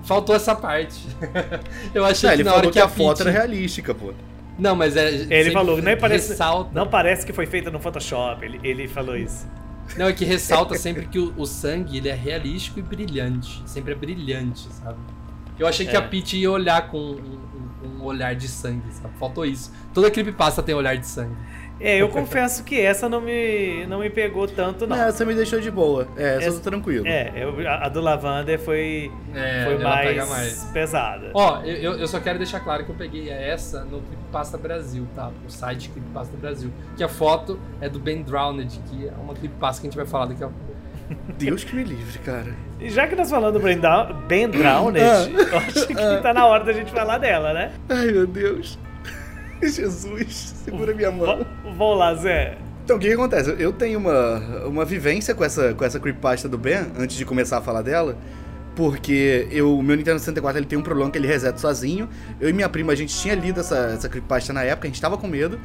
[0.04, 1.00] Faltou essa parte.
[1.94, 3.94] eu achei Não, que ele na hora falou que, que a Peach- foto era realística,
[3.94, 4.12] pô.
[4.58, 5.08] Não, mas é.
[5.30, 6.70] Ele falou, nem parece, ressalta.
[6.74, 8.44] não parece que foi feita no Photoshop.
[8.44, 9.46] Ele, ele falou isso.
[9.96, 13.62] Não, é que ressalta sempre que o, o sangue ele é realístico e brilhante.
[13.66, 14.98] Sempre é brilhante, sabe?
[15.58, 15.98] Eu achei que É.
[15.98, 17.38] a Peach ia olhar com um,
[17.84, 19.14] um- um olhar de sangue, sabe?
[19.18, 19.70] Faltou isso.
[19.92, 21.36] Toda creepypasta tem olhar de sangue.
[21.80, 24.96] É, eu confesso que essa não me, não me pegou tanto, não.
[24.96, 26.06] Não, essa me deixou de boa.
[26.16, 27.06] É, essa eu Essa- tô tranquilo.
[27.06, 30.64] É, eu- a, a do Lavander foi, É, foi mais, mais.
[30.72, 31.30] pesada.
[31.34, 35.06] Ó, eu, eu- eu só quero deixar claro que eu peguei essa no Creepypasta Brasil,
[35.14, 35.30] tá?
[35.46, 36.70] O site Creepypasta Brasil.
[36.96, 40.06] Que a foto é do Ben Drowned, que é uma creepypasta que a gente vai
[40.06, 40.72] falar daqui a pouco.
[41.36, 42.54] Deus que me livre, cara.
[42.80, 45.26] E já que nós falamos do Ben, Down, ben Drowned, Ah.
[45.52, 47.72] eu acho que tá na hora da gente falar dela, né?
[47.88, 48.78] Ai, meu Deus.
[49.70, 51.46] Jesus, segura minha mão.
[51.62, 52.58] Vamos lá, Zé.
[52.84, 53.54] Então, o que, que acontece?
[53.58, 57.58] Eu tenho uma, uma vivência com essa, com essa creepypasta do Ben, antes de começar
[57.58, 58.18] a falar dela,
[58.74, 62.08] porque eu, o meu Nintendo 64 ele tem um problema que ele reseta sozinho.
[62.40, 65.00] Eu e minha prima, a gente tinha lido essa, essa creepypasta na época, a gente
[65.00, 65.60] tava com medo.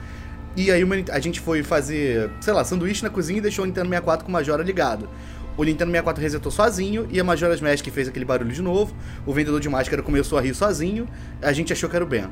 [0.56, 3.90] E aí a gente foi fazer, sei lá, sanduíche na cozinha e deixou o Nintendo
[3.90, 5.10] 64 com o Majora ligado.
[5.56, 8.96] O Nintendo 64 resetou sozinho e a Majora's Mask fez aquele barulho de novo.
[9.26, 11.08] O vendedor de máscara começou a rir sozinho.
[11.42, 12.28] A gente achou que era o Ben.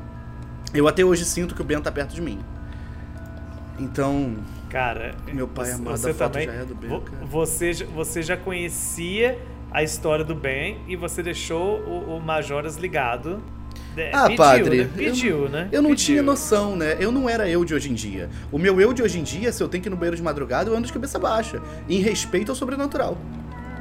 [0.78, 2.38] Eu até hoje sinto que o Ben tá perto de mim.
[3.78, 4.36] Então,
[4.70, 7.02] Cara, Meu pai você- amado, você também, já é do Ben, vo-.
[7.30, 9.38] Você, já- você já conhecia
[9.70, 13.40] a história do Ben e você deixou o, o Majoras ligado.
[13.96, 14.90] É, Ah, pediu, padre, Né?
[14.94, 15.68] Pediu, né?
[15.72, 16.06] Eu não Pediu.
[16.06, 16.96] tinha noção, né?
[17.00, 18.28] Eu não era eu de hoje em dia.
[18.52, 20.22] O meu eu de hoje em dia, se eu tenho que ir no banheiro de
[20.22, 21.62] madrugada, eu ando de cabeça baixa.
[21.88, 23.16] Em respeito ao sobrenatural.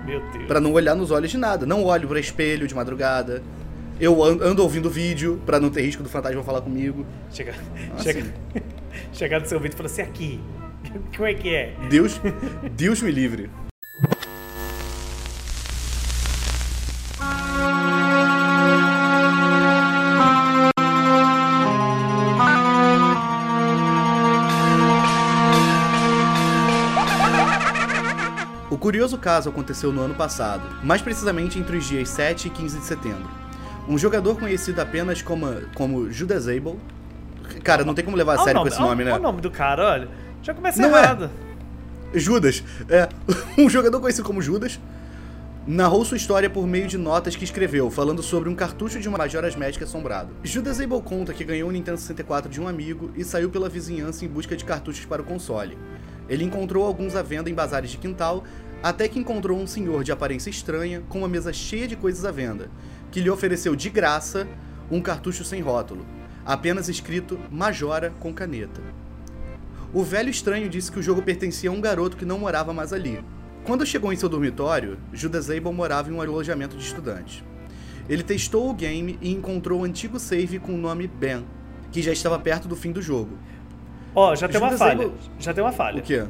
[0.05, 0.45] Meu Deus.
[0.45, 1.65] Pra não olhar nos olhos de nada.
[1.65, 3.41] Não olho pra espelho de madrugada.
[3.99, 7.05] Eu an- ando ouvindo vídeo pra não ter risco do fantasma falar comigo.
[7.31, 7.55] Chega,
[7.97, 8.31] Ah, chega, sim.
[9.13, 10.39] chegar no seu vídeo e falar assim: aqui.
[11.15, 11.73] Como é que é?
[11.89, 12.19] Deus,
[12.75, 13.49] Deus me livre.
[28.69, 32.79] O curioso caso aconteceu no ano passado, mais precisamente entre os dias 7 e 15
[32.79, 33.29] de setembro.
[33.87, 36.79] Um jogador conhecido apenas como, como Judas Abel.
[37.63, 39.11] Cara, não tem como levar a sério com esse nome, né?
[39.11, 40.09] olha o nome do cara, olha.
[40.41, 41.01] Já começa Não é.
[41.03, 41.29] errado.
[42.13, 43.09] Judas, é.
[43.57, 44.79] Um jogador conhecido como Judas
[45.67, 49.17] narrou sua história por meio de notas que escreveu, falando sobre um cartucho de uma
[49.17, 50.29] Majora's Mask assombrado.
[50.43, 54.23] Judas Abel conta que ganhou o Nintendo 64 de um amigo e saiu pela vizinhança
[54.23, 55.75] em busca de cartuchos para o console.
[56.29, 58.43] Ele encontrou alguns à venda em bazares de quintal,
[58.83, 62.31] até que encontrou um senhor de aparência estranha com uma mesa cheia de coisas à
[62.31, 62.69] venda,
[63.11, 64.47] que lhe ofereceu de graça
[64.91, 66.05] um cartucho sem rótulo,
[66.45, 68.81] apenas escrito Majora com caneta.
[69.93, 72.91] O velho estranho disse que o jogo pertencia a um garoto que não morava mais
[72.91, 73.23] ali.
[73.63, 77.43] Quando chegou em seu dormitório, Judas Abel morava em um alojamento de estudantes.
[78.07, 81.43] Ele testou o game e encontrou o antigo save com o nome Ben,
[81.91, 83.37] que já estava perto do fim do jogo.
[84.13, 84.93] Ó, já tem uma Judas falha.
[84.93, 85.99] Abel- Já tem uma falha.
[85.99, 86.25] O quê?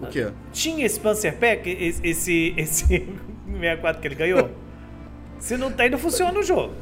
[0.00, 0.28] O quê?
[0.52, 2.86] Tinha esse Panzer Pack, esse, esse, esse
[3.50, 4.50] 64 que ele ganhou?
[5.38, 6.74] Se não tem, não funciona o jogo.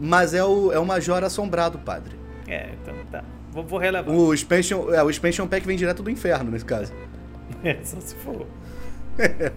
[0.00, 2.16] Mas é o, é o Major Assombrado, padre.
[2.48, 3.22] É, então tá.
[3.52, 4.12] Vou, vou relevar.
[4.12, 6.92] O expansion, é, o expansion Pack vem direto do inferno, nesse caso.
[7.62, 8.46] É, só se for.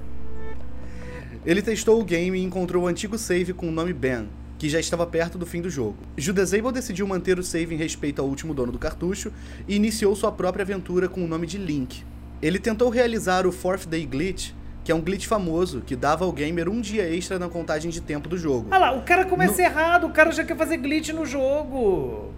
[1.46, 4.80] Ele testou o game e encontrou o antigo save com o nome Ben, que já
[4.80, 5.98] estava perto do fim do jogo.
[6.18, 9.32] Judas Abel decidiu manter o save em respeito ao último dono do cartucho
[9.68, 12.04] e iniciou sua própria aventura com o nome de Link.
[12.42, 14.52] Ele tentou realizar o Fourth Day Glitch,
[14.84, 18.02] que é um glitch famoso que dava ao gamer um dia extra na contagem de
[18.02, 18.68] tempo do jogo.
[18.72, 22.32] Ah lá, o cara começa errado, o cara já quer fazer glitch no jogo.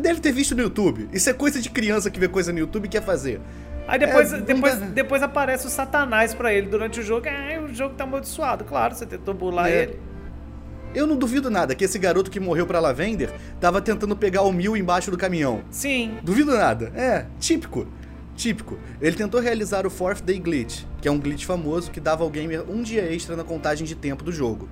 [0.00, 1.08] Deve ter visto no YouTube.
[1.12, 3.40] Isso é coisa de criança que vê coisa no YouTube e quer fazer.
[3.86, 7.26] Aí depois, É, depois, dá- depois aparece o satanás pra ele durante o jogo.
[7.28, 8.64] Ah, o jogo tá amaldiçoado.
[8.64, 9.82] Claro, você tentou burlar É.
[9.82, 10.00] ele.
[10.92, 14.50] Eu não duvido nada que esse garoto que morreu pra Lavender tava tentando pegar o
[14.52, 15.60] mil embaixo do caminhão.
[15.70, 16.14] Sim.
[16.22, 16.90] Duvido nada.
[16.96, 17.86] É, típico.
[18.36, 18.78] Típico.
[19.00, 22.30] Ele tentou realizar o Fourth Day Glitch, que é um glitch famoso que dava ao
[22.30, 24.68] gamer um dia extra na contagem de tempo do jogo.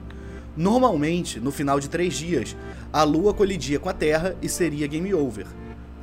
[0.55, 2.55] Normalmente, no final de três dias,
[2.93, 5.47] a lua colidia com a Terra e seria game over.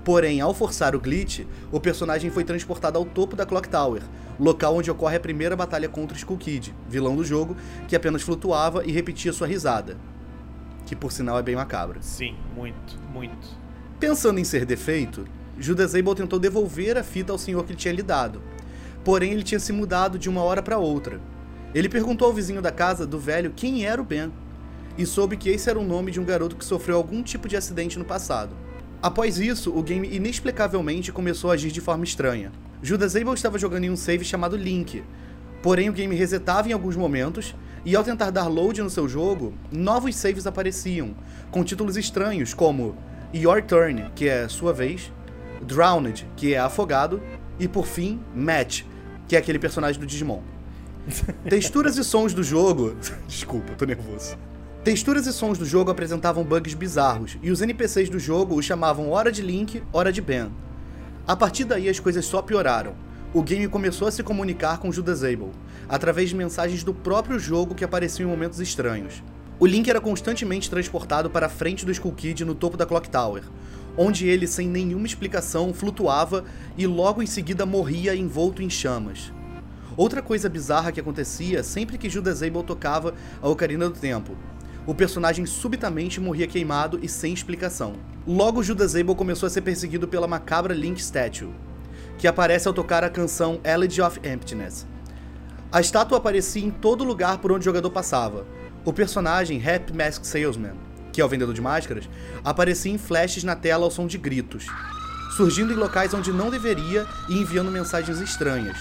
[0.03, 4.01] Porém, ao forçar o glitch, o personagem foi transportado ao topo da Clock Tower,
[4.39, 7.55] local onde ocorre a primeira batalha contra o Skull Kid, vilão do jogo,
[7.87, 9.95] que apenas flutuava e repetia sua risada.
[10.87, 12.01] Que por sinal é bem macabra.
[12.01, 13.47] Sim, muito, muito.
[13.99, 15.25] Pensando em ser defeito,
[15.61, 18.41] Judas Abel tentou devolver a fita ao senhor que lhe tinha lhe dado.
[19.03, 21.21] Porém, ele tinha se mudado de uma hora para outra.
[21.73, 24.31] Ele perguntou ao vizinho da casa do velho quem era o Ben,
[24.97, 27.55] e soube que esse era o nome de um garoto que sofreu algum tipo de
[27.55, 28.55] acidente no passado.
[29.01, 32.51] Após isso, o game inexplicavelmente começou a agir de forma estranha.
[32.81, 35.03] Judas Abel estava jogando em um save chamado Link,
[35.61, 39.53] porém o game resetava em alguns momentos, e ao tentar dar load no seu jogo,
[39.71, 41.15] novos saves apareciam,
[41.51, 42.95] com títulos estranhos como
[43.33, 45.11] Your Turn, que é sua vez,
[45.61, 47.21] Drowned, que é afogado,
[47.59, 48.83] e por fim, Match,
[49.27, 50.41] que é aquele personagem do Digimon.
[51.49, 52.95] Texturas e sons do jogo.
[53.27, 54.37] Desculpa, tô nervoso.
[54.83, 59.11] Texturas e sons do jogo apresentavam bugs bizarros, e os NPCs do jogo o chamavam
[59.11, 60.51] hora de Link, hora de Ben.
[61.27, 62.95] A partir daí as coisas só pioraram.
[63.33, 65.51] O game começou a se comunicar com Judas Abel,
[65.87, 69.23] através de mensagens do próprio jogo que apareciam em momentos estranhos.
[69.59, 73.07] O Link era constantemente transportado para a frente do Skull Kid no topo da Clock
[73.09, 73.43] Tower,
[73.97, 76.45] onde ele, sem nenhuma explicação, flutuava
[76.77, 79.31] e logo em seguida morria envolto em chamas.
[79.97, 84.35] Outra coisa bizarra que acontecia sempre que Judas Abel tocava a Ocarina do Tempo.
[84.87, 87.93] O personagem subitamente morria queimado e sem explicação.
[88.25, 91.53] Logo, Judas Abel começou a ser perseguido pela macabra Link Statue,
[92.17, 94.87] que aparece ao tocar a canção Elegy of Emptiness.
[95.71, 98.45] A estátua aparecia em todo lugar por onde o jogador passava.
[98.83, 100.73] O personagem Happy Mask Salesman,
[101.11, 102.07] que é o vendedor de máscaras,
[102.43, 104.65] aparecia em flashes na tela ao som de gritos,
[105.35, 108.77] surgindo em locais onde não deveria e enviando mensagens estranhas.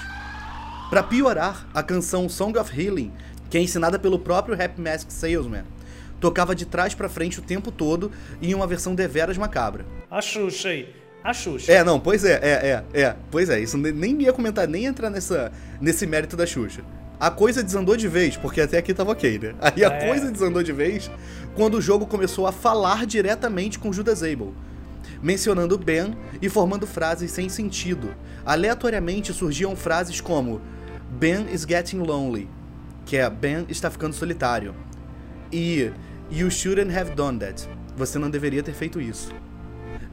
[0.88, 3.12] Para piorar, a canção Song of Healing,
[3.48, 5.64] que é ensinada pelo próprio Happy Mask Salesman,
[6.20, 8.10] tocava de trás para frente o tempo todo
[8.42, 9.86] em uma versão deveras macabra.
[10.10, 10.94] A Xuxa aí.
[11.22, 11.70] A Xuxa.
[11.70, 13.16] É, não, pois é, é, é, é.
[13.30, 16.82] Pois é, isso ne- nem ia comentar, nem entrar nessa, nesse mérito da Xuxa.
[17.20, 19.54] A coisa desandou de vez, porque até aqui tava ok, né?
[19.60, 20.08] Aí a É.
[20.08, 21.10] coisa desandou de vez
[21.54, 24.54] quando o jogo começou a falar diretamente com Judas Abel,
[25.22, 28.14] mencionando Ben e formando frases sem sentido.
[28.44, 30.62] Aleatoriamente surgiam frases como
[31.10, 32.48] Ben is getting lonely,
[33.04, 34.74] que é Ben está ficando solitário,
[35.52, 35.92] e
[36.32, 37.68] You shouldn't have done that.
[37.96, 39.30] Você não deveria ter feito isso.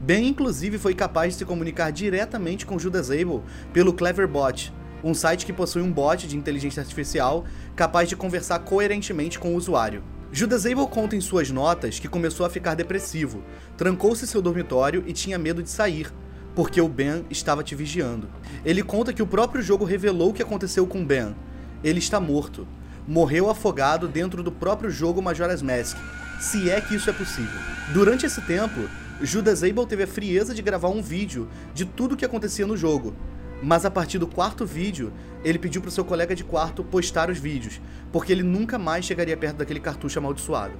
[0.00, 3.42] Ben, inclusive, foi capaz de se comunicar diretamente com Judas Abel
[3.72, 7.44] pelo Cleverbot, um site que possui um bot de inteligência artificial
[7.76, 10.02] capaz de conversar coerentemente com o usuário.
[10.30, 13.42] Judas Abel conta em suas notas que começou a ficar depressivo,
[13.76, 16.12] trancou-se seu dormitório e tinha medo de sair,
[16.54, 18.28] porque o Ben estava te vigiando.
[18.64, 21.34] Ele conta que o próprio jogo revelou o que aconteceu com Ben.
[21.82, 22.66] Ele está morto.
[23.06, 25.96] Morreu afogado dentro do próprio jogo Majora's Mask,
[26.40, 27.58] se é que isso é possível.
[27.94, 28.86] Durante esse tempo,
[29.22, 32.76] Judas Abel teve a frieza de gravar um vídeo de tudo o que acontecia no
[32.76, 33.16] jogo.
[33.62, 35.12] Mas a partir do quarto vídeo,
[35.44, 37.80] ele pediu para o seu colega de quarto postar os vídeos,
[38.12, 40.74] porque ele nunca mais chegaria perto daquele cartucho amaldiçoado.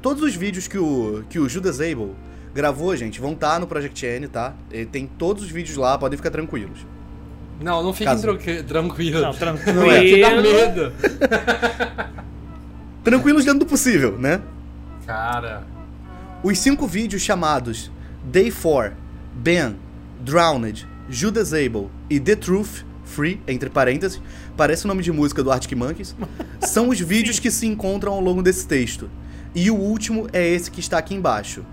[0.00, 2.14] Todos os vídeos que o, que o Judas Abel
[2.54, 4.54] gravou, gente, vão estar no Project N, tá?
[4.70, 6.86] Ele tem todos os vídeos lá, podem ficar tranquilos.
[7.60, 8.16] Não, não fiquem
[8.66, 9.22] tranquilos.
[9.22, 9.80] Não, tranquilo.
[9.80, 10.92] Não é, Que dá medo.
[13.02, 14.40] Tranquilos dentro do possível, né?
[15.06, 15.64] Cara,
[16.42, 17.90] Os cinco vídeos chamados
[18.24, 18.96] Day 4,
[19.34, 19.76] Ben,
[20.20, 24.20] Drowned, Judas Abel e The Truth, Free, entre parênteses,
[24.56, 26.16] parece o nome de música do Arctic Monkeys,
[26.60, 29.10] são os vídeos que se encontram ao longo desse texto.
[29.54, 31.64] E o último é esse que está aqui embaixo.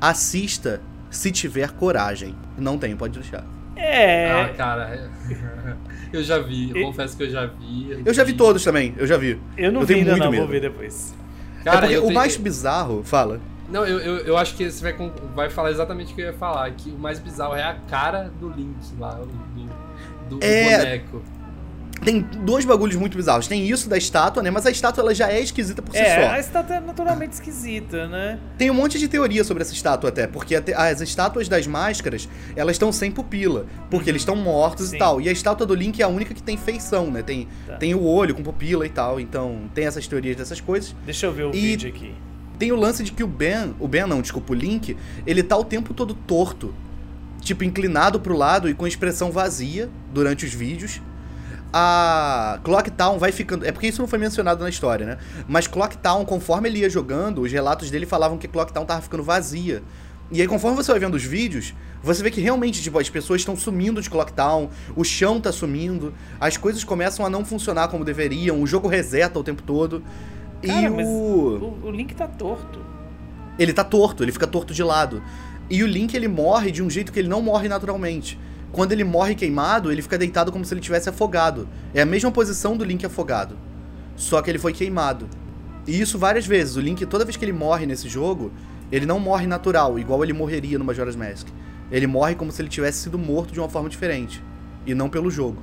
[0.00, 2.34] Assista se tiver coragem.
[2.58, 3.44] Não tenho, pode deixar.
[3.74, 4.30] É.
[4.32, 5.10] Ah, cara.
[6.12, 8.00] Eu já vi, eu E- confesso que eu já vi.
[8.04, 9.38] Eu já vi todos também, eu já vi.
[9.58, 10.42] eu não eu vi tenho ainda muito não, medo.
[10.44, 11.12] vou ver depois.
[11.64, 13.40] Cara, é porque eu o tenho- mais bizarro, fala.
[13.68, 16.32] Não, eu, eu, eu acho que você vai, vai falar exatamente o que eu ia
[16.32, 20.78] falar, que o mais bizarro é a cara do Link lá, do, do, do É.
[20.78, 21.22] boneco.
[22.04, 23.48] Tem dois bagulhos muito bizarros.
[23.48, 24.50] Tem isso da estátua, né?
[24.50, 26.30] Mas a estátua ela já é esquisita por si É, só.
[26.34, 28.38] a estátua é naturalmente esquisita, né?
[28.58, 32.28] Tem um monte de teoria sobre essa estátua até, porque até- as estátuas das máscaras,
[32.54, 34.96] elas estão sem pupila, porque eles estão mortos Sim.
[34.96, 35.20] e tal.
[35.22, 37.22] E a estátua do Link é a única que tem feição, né?
[37.22, 37.76] Tem, Tá.
[37.76, 39.18] tem o olho com pupila e tal.
[39.18, 40.94] Então, tem essas teorias dessas coisas.
[41.04, 42.14] Deixa eu ver o E- vídeo aqui.
[42.58, 44.96] Tem o lance de que o Ben, o Ben não, desculpa, o Link,
[45.26, 46.74] ele tá o tempo todo torto,
[47.40, 51.00] tipo inclinado pro lado e com expressão vazia durante os vídeos.
[51.72, 55.18] A Clock Town vai ficando, é porque isso não foi mencionado na história, né?
[55.46, 59.02] Mas Clock Town, conforme ele ia jogando, os relatos dele falavam que Clock Town tava
[59.02, 59.82] ficando vazia.
[60.30, 63.42] E aí conforme você vai vendo os vídeos, você vê que realmente, tipo, as pessoas
[63.42, 67.88] estão sumindo de Clock Town, o chão tá sumindo, as coisas começam a não funcionar
[67.88, 70.02] como deveriam, o jogo reseta o tempo todo.
[70.64, 72.80] Cara, e o o, o Link tá torto.
[73.58, 75.22] ele tá torto, ele fica torto de lado.
[75.68, 78.38] E o Link ele morre de um jeito que ele não morre naturalmente.
[78.72, 81.68] Quando ele morre queimado, ele fica deitado como se ele tivesse afogado.
[81.94, 83.56] É a mesma posição do Link afogado.
[84.16, 85.28] Só que ele foi queimado.
[85.86, 86.76] E isso várias vezes.
[86.76, 88.52] O Link, toda vez que ele morre nesse jogo,
[88.90, 91.48] ele não morre natural, igual ele morreria no Majora's Mask.
[91.90, 94.42] Ele morre como se ele tivesse sido morto de uma forma diferente.
[94.84, 95.62] E não pelo jogo.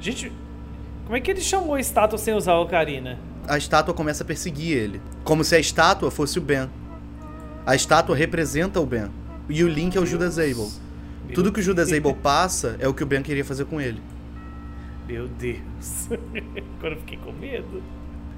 [0.00, 0.32] Gente,
[1.04, 3.18] como é que ele chamou a estátua sem usar a ocarina?
[3.48, 5.00] A estátua começa a perseguir ele.
[5.24, 6.68] Como se a estátua fosse o Ben.
[7.66, 9.08] A estátua representa o Ben.
[9.48, 10.70] E o Link é o Judas Abel.
[11.26, 13.80] Meu Tudo que o Judas Abel passa é o que o Ben queria fazer com
[13.80, 14.00] ele.
[15.06, 16.08] Meu Deus.
[16.78, 17.82] Agora eu fiquei com medo.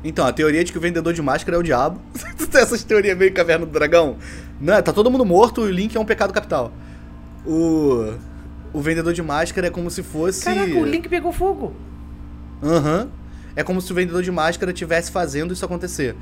[0.03, 2.01] Então, a teoria de que o vendedor de máscara é o diabo.
[2.37, 4.19] Tu tem essas teorias meio caverna do dragão?
[4.61, 6.73] Não, tá todo mundo morto e o Link é um pecado capital.
[7.47, 8.15] O.
[8.73, 10.45] O vendedor de máscara é como se fosse.
[10.45, 11.73] Caraca, o Link pegou fogo.
[12.63, 13.09] Aham.
[13.57, 16.15] É como se o vendedor de máscara estivesse fazendo isso acontecer.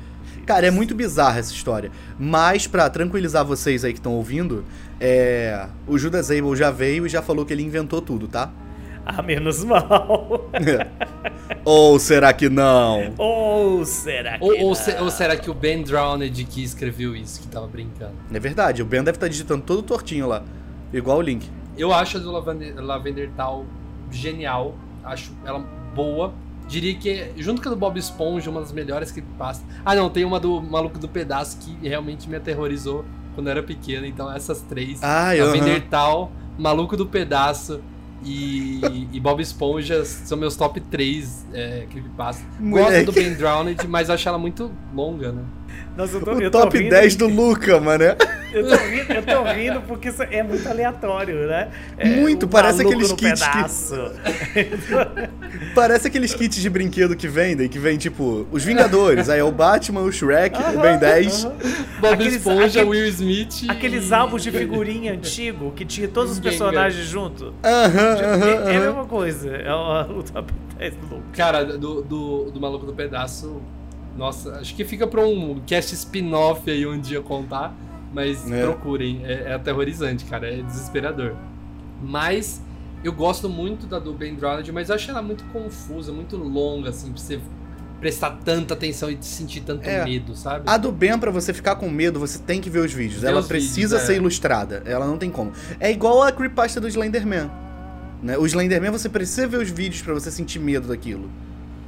[0.45, 1.89] Cara, é muito bizarra essa história.
[2.19, 4.63] Mas, pra tranquilizar vocês aí que estão ouvindo,
[4.99, 5.67] é.
[5.87, 8.51] O Judas Abel já veio e já falou que ele inventou tudo, tá?
[9.05, 10.49] Ah, menos mal.
[11.65, 13.13] Ou será que não?
[13.17, 14.75] Ou será que Ou, ou, não?
[14.75, 18.13] se- ou será que o Ben Drowned que escreveu isso, que tava brincando?
[18.33, 20.43] É verdade, o Ben deve estar digitando todo tortinho lá.
[20.91, 21.49] Igual o Link.
[21.77, 23.65] Eu acho a do Lavender, Lavender Tal
[24.11, 25.59] genial, acho ela
[25.93, 26.33] boa.
[26.73, 29.63] Diria que, é, junto com a do Bob Esponja, uma das melhores que passa.
[29.85, 33.05] Ah, não, tem uma do Maluco do Pedaço que realmente me aterrorizou
[33.35, 34.07] quando eu era pequeno.
[34.07, 35.03] Então, essas três:
[35.39, 35.81] aham.
[35.87, 37.79] Tal, Maluco do Pedaço
[38.25, 42.43] e, e Bob Esponja são meus top 3 é, creepypasta.
[42.59, 45.43] Gosto do Ben Drowned, mas acho ela muito longa, né?
[45.95, 48.03] Nossa, eu tô, O eu top rindo, 10 do Luca, mano.
[48.53, 51.69] Eu tô rindo, eu tô rindo porque isso é muito aleatório, né?
[51.97, 53.63] É, Muito, parece aqueles no kits que-.
[55.73, 59.51] Parece aqueles kits de brinquedo que vendem, que vem tipo, os Vingadores, aí é o
[59.51, 61.45] Batman, o Shrek, o Ben 10.
[61.45, 61.55] Aham.
[61.99, 63.63] Bob Aqueles- Esponja, aquele- Will Smith.
[63.69, 67.53] Aqueles e- álbuns de figurinha antigo que tinha todos os personagens junto.
[67.63, 68.79] Aham, É, aham, é a aham.
[68.87, 69.49] mesma coisa.
[69.49, 71.23] É o, o top 10 do Luke.
[71.35, 73.61] Cara, do, do, do Maluco do Pedaço,
[74.17, 77.73] nossa, acho que fica pra um cast spin-off aí um dia contar,
[78.13, 78.61] mas É.
[78.63, 81.33] procurem, é, é aterrorizante, cara, é desesperador.
[82.01, 82.61] Mas
[83.03, 86.89] eu gosto muito da do Ben Drowned, mas eu acho ela muito confusa, muito longa,
[86.89, 87.39] assim, pra você
[87.99, 90.03] prestar tanta atenção e sentir tanto É.
[90.03, 90.65] medo, sabe?
[90.67, 93.21] A do Ben, pra você ficar com medo, você tem que ver os vídeos.
[93.21, 94.05] Ver Ela os precisa vídeos, é.
[94.05, 94.83] ser ilustrada.
[94.85, 95.53] Ela não tem como.
[95.79, 97.49] É igual a creepypasta do Slenderman.
[98.21, 98.37] Né?
[98.37, 101.29] O Slenderman, você precisa ver os vídeos pra você sentir medo daquilo.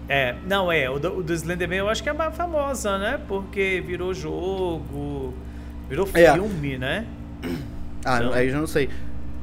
[0.07, 0.89] É, não, é.
[0.89, 3.19] O do, o do Slenderman eu acho que é a mais famosa, né?
[3.27, 5.33] Porque virou jogo,
[5.89, 6.33] virou É.
[6.33, 7.05] filme, né?
[8.03, 8.89] Ah, Então- aí eu já não sei.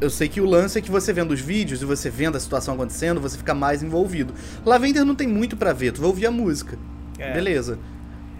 [0.00, 2.40] Eu sei que o lance é que você vendo os vídeos e você vendo a
[2.40, 4.34] situação acontecendo, você fica mais envolvido.
[4.64, 6.76] Lavender não tem muito pra ver, tu vai ouvir a música.
[7.18, 7.32] É.
[7.32, 7.78] Beleza.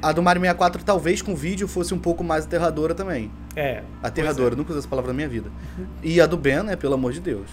[0.01, 3.31] A do Mario 64, talvez com vídeo, fosse um pouco mais aterradora também.
[3.55, 3.83] É.
[4.03, 5.51] Aterradora, nunca usei essa palavra na minha vida.
[6.03, 7.49] E a do Ben, né, pelo amor de Deus.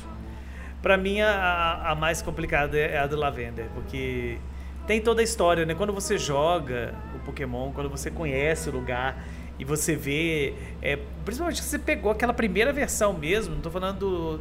[0.82, 4.40] Pra mim, a, a mais complicada é a do Lavender, porque
[4.88, 5.76] tem toda a história, né?
[5.76, 9.24] Quando você joga o Pokémon, quando você conhece o lugar
[9.60, 10.54] e você vê.
[10.82, 14.40] é, principalmente que você pegou aquela primeira versão mesmo, não tô falando do-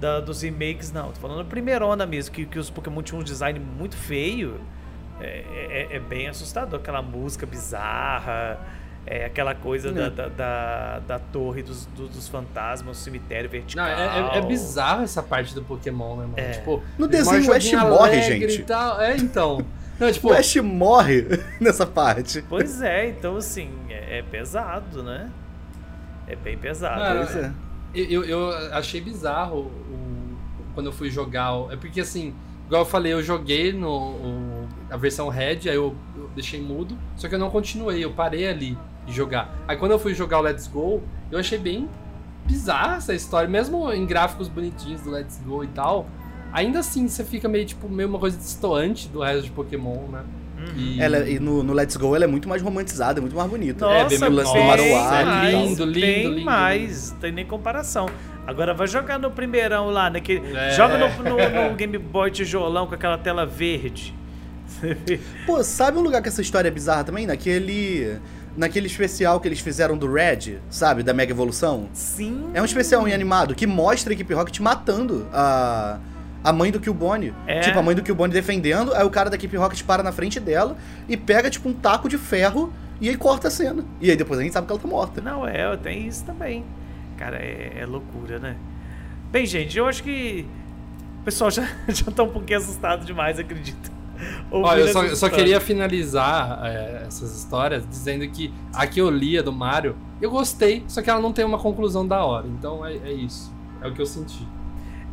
[0.00, 3.20] da- dos remakes, não, tô falando da primeira onda mesmo, que, que os Pokémon tinham
[3.20, 4.60] um design muito feio.
[5.20, 8.58] É, é- é bem assustador, aquela música bizarra.
[9.04, 9.92] É aquela coisa É.
[9.92, 13.84] da, da, da, da torre dos, do- dos fantasmas, o cemitério vertical.
[13.84, 16.34] Não, é, é- é bizarro essa parte do Pokémon, né, mano?
[16.36, 16.50] É.
[16.52, 18.60] Tipo, No desenho, o Ash morre, gente.
[18.60, 19.00] E tal.
[19.00, 19.64] É, então.
[19.98, 21.26] Não, tipo, O Ash morre
[21.60, 22.42] nessa parte.
[22.48, 25.30] Pois é, então assim, é, é pesado, né?
[26.26, 27.00] É bem pesado.
[27.00, 27.52] Cara, Pois é.
[27.94, 30.36] Eu, eu achei bizarro o,
[30.74, 31.54] quando eu fui jogar.
[31.54, 32.34] o- É porque assim,
[32.66, 36.96] igual eu falei, eu joguei no o- a versão Red, aí eu, eu deixei mudo,
[37.16, 39.54] só que eu não continuei, eu parei ali de jogar.
[39.68, 41.88] Aí quando eu fui jogar o Let's Go, eu achei bem
[42.46, 46.06] bizarra essa história, mesmo em gráficos bonitinhos do Let's Go e tal.
[46.52, 50.22] Ainda assim, você fica meio, tipo, meio uma coisa distoante do resto de Pokémon, né?
[50.58, 50.74] Uhum.
[50.76, 53.84] E- Ela, e no, no Let's Go ela é muito mais romantizada, muito mais bonita.
[53.86, 55.52] Nossa, É, bem o lance do bem mais.
[55.54, 58.06] Lindo, lindo, bem lindo, mais, não tem nem comparação.
[58.46, 60.70] Agora vai jogar no primeirão lá, naquele, É.
[60.72, 64.14] joga no, no- no Game Boy tijolão com aquela tela verde.
[65.46, 67.26] Pô, sabe um lugar que essa história é bizarra também?
[67.26, 68.18] Naquele.
[68.54, 71.02] Naquele especial que eles fizeram do Red, sabe?
[71.02, 71.88] Da Mega Evolução.
[71.94, 72.50] Sim.
[72.52, 75.98] É um especial em animado que mostra a equipe Rocket matando a.
[76.42, 77.34] A mãe do Killbone.
[77.46, 77.60] É.
[77.60, 80.40] Tipo, a mãe do Killbone defendendo, aí o cara da equipe Rocket para na frente
[80.40, 80.76] dela
[81.08, 83.84] e pega, tipo, um taco de ferro e aí corta a cena.
[84.00, 85.20] E aí depois a gente sabe que ela tá morta.
[85.20, 86.64] Não, é, tem isso também.
[87.16, 88.56] Cara, é, é loucura, né?
[89.30, 90.46] Bem, gente, eu acho que
[91.20, 93.90] o pessoal já, já tá um pouquinho assustado demais, acredito.
[94.50, 99.10] Ó, eu só, eu só queria finalizar é, essas histórias dizendo que a que eu
[99.10, 102.46] lia do Mario, eu gostei, só que ela não tem uma conclusão da hora.
[102.46, 103.52] Então é, é isso.
[103.80, 104.46] É o que eu senti.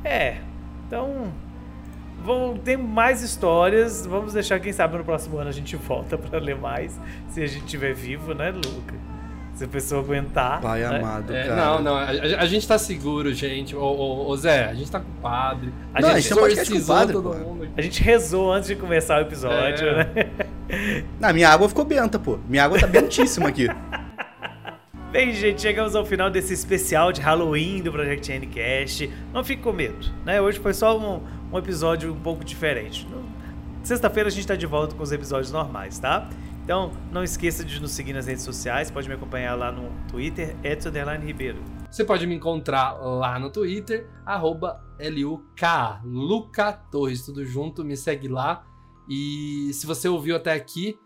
[0.03, 0.41] É,
[0.89, 1.31] então.
[2.25, 4.05] Vão, tem mais histórias.
[4.05, 6.99] Vamos deixar, quem sabe, no próximo ano a gente volta pra ler mais.
[7.29, 8.93] Se a gente estiver vivo, né, Luca?
[9.55, 10.59] Se a pessoa aguentar.
[10.61, 10.97] Pai né?
[10.99, 11.55] amado, É, cara.
[11.55, 13.75] não, não, a, a- gente tá seguro, gente.
[13.75, 15.71] Ô, ô, ô, Zé, a gente tá com o padre.
[15.93, 17.67] A Não, gente exorcizou padre, todo mundo.
[17.77, 19.95] A gente rezou antes de começar o episódio, É.
[20.15, 20.29] né?
[21.19, 22.37] Na minha água ficou benta, pô.
[22.47, 23.67] Minha água tá bentíssima aqui.
[25.11, 29.11] Bem, gente, chegamos ao final desse especial de Halloween do Project Ncast.
[29.33, 30.39] Não fique com medo, né?
[30.39, 33.07] Hoje foi só um, um episódio um pouco diferente.
[33.81, 36.29] Sexta-feira a gente tá de volta com os episódios normais, tá?
[36.63, 38.91] Então, não esqueça de nos seguir nas redes sociais.
[38.91, 40.91] Pode me acompanhar lá no Twitter, Edson
[41.25, 41.57] Ribeiro.
[41.89, 48.27] Você pode me encontrar lá no Twitter, arroba LUK, Luca Torres, tudo junto, me segue
[48.27, 48.63] lá.
[49.09, 50.99] E se você ouviu até aqui,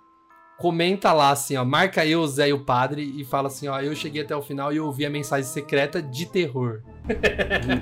[0.57, 3.79] comenta lá assim, ó, marca eu, o Zé e o Padre e fala assim, ó,
[3.79, 6.81] eu cheguei até o final e ouvi a mensagem secreta de terror.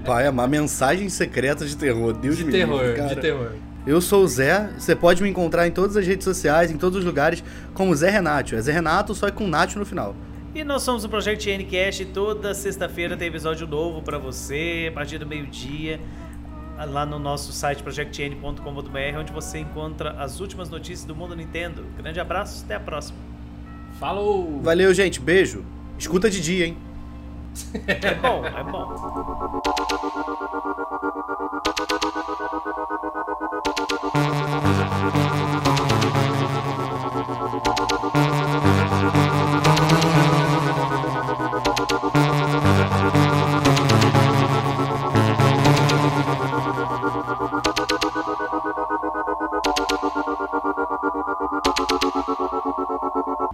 [0.05, 2.13] Pai amar mensagens secretas de terror.
[2.13, 3.15] Deus De me terror, livre, cara.
[3.15, 3.51] de terror.
[3.85, 6.99] Eu sou o Zé, você pode me encontrar em todas as redes sociais, em todos
[6.99, 7.43] os lugares,
[7.73, 8.55] como Zé Renato.
[8.55, 10.15] É Zé Renato, só é com Nath no final.
[10.53, 12.05] E nós somos o Project Ncast.
[12.05, 15.99] Toda sexta-feira tem episódio novo pra você, a partir do meio-dia,
[16.85, 21.85] lá no nosso site projectn.com.br, onde você encontra as últimas notícias do mundo Nintendo.
[21.97, 23.17] Grande abraço, até a próxima.
[23.99, 24.59] Falou!
[24.61, 25.19] Valeu, gente.
[25.19, 25.63] Beijo.
[25.97, 26.77] Escuta de dia, hein?
[27.87, 28.95] É bom, é bom.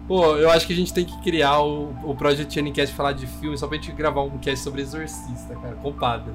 [0.07, 3.27] Pô, eu acho que a gente tem que criar o, o Project Ncast falar de
[3.27, 6.33] filme só pra gente gravar um cast sobre Exorcista, cara, com o padre.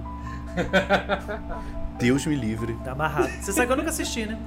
[1.98, 2.74] Deus me livre.
[2.84, 3.30] Tá amarrado.
[3.40, 4.38] Você sabe que eu nunca assisti, né?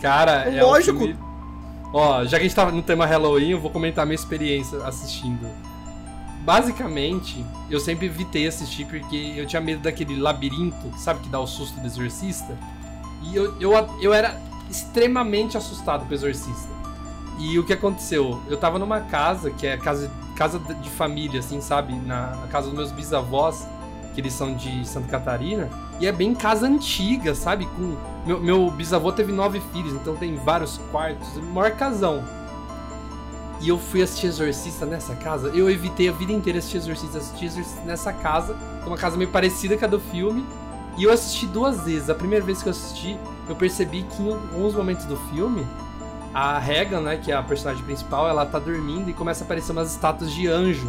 [0.00, 0.98] Cara, é um Lógico.
[0.98, 1.18] filme-
[1.92, 4.78] Ó, já que a gente tá no tema Halloween, eu vou comentar a minha experiência
[4.84, 5.48] assistindo.
[6.42, 11.46] Basicamente, eu sempre evitei assistir porque eu tinha medo daquele labirinto, sabe, que dá o
[11.46, 12.56] susto do exorcista.
[13.24, 16.72] E eu, eu, eu era extremamente assustado com o exorcista.
[17.38, 18.40] E o que aconteceu?
[18.48, 21.94] Eu tava numa casa, que é casa, casa de família, assim, sabe?
[21.94, 23.66] Na, na casa dos meus bisavós,
[24.14, 25.68] que eles são de Santa Catarina.
[26.00, 27.66] E é bem casa antiga, sabe?
[27.66, 27.96] Com
[28.26, 32.24] meu, meu bisavô teve nove filhos, então tem vários quartos, maior casão.
[33.60, 35.48] E eu fui assistir Exorcista nessa casa.
[35.48, 37.18] Eu evitei a vida inteira assistir Exorcista.
[37.18, 38.56] Assisti Exorcista nessa casa,
[38.86, 40.44] uma casa meio parecida com a do filme.
[40.96, 42.08] E eu assisti duas vezes.
[42.08, 43.18] A primeira vez que eu assisti,
[43.48, 45.66] eu percebi que em alguns momentos do filme,
[46.32, 49.72] a Regan, né, que é a personagem principal, ela tá dormindo e começa a aparecer
[49.72, 50.88] umas estátuas de anjo.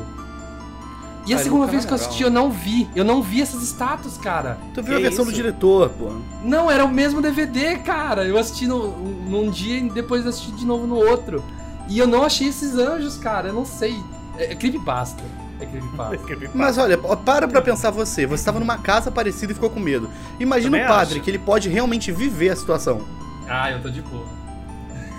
[1.27, 2.87] E a Ah, segunda vez que eu assisti, eu não vi.
[2.95, 4.59] Eu não vi essas estátuas, cara.
[4.75, 5.41] Tu viu Que a versão do isso?
[5.41, 6.11] diretor, pô.
[6.43, 8.25] Não, era o mesmo DVD, cara.
[8.25, 11.43] Eu assisti no, num dia e depois assisti de novo no outro.
[11.89, 13.47] E eu não achei esses anjos, cara.
[13.47, 13.99] Eu não sei.
[14.37, 15.23] É, é creepypasta.
[15.59, 16.19] É creepypasta.
[16.53, 18.25] Mas olha, para pra pensar você.
[18.25, 20.09] Você tava numa casa parecida e ficou com medo.
[20.39, 21.23] Imagina Também o padre, acho.
[21.23, 23.01] que ele pode realmente viver a situação.
[23.47, 24.25] ah, eu tô de boa.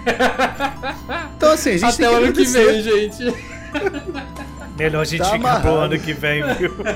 [1.36, 3.34] Então, assim, a gente Até tem o que ano que vem, gente.
[4.78, 6.74] Melhor a gente Tá ficar pro ano que vem, viu?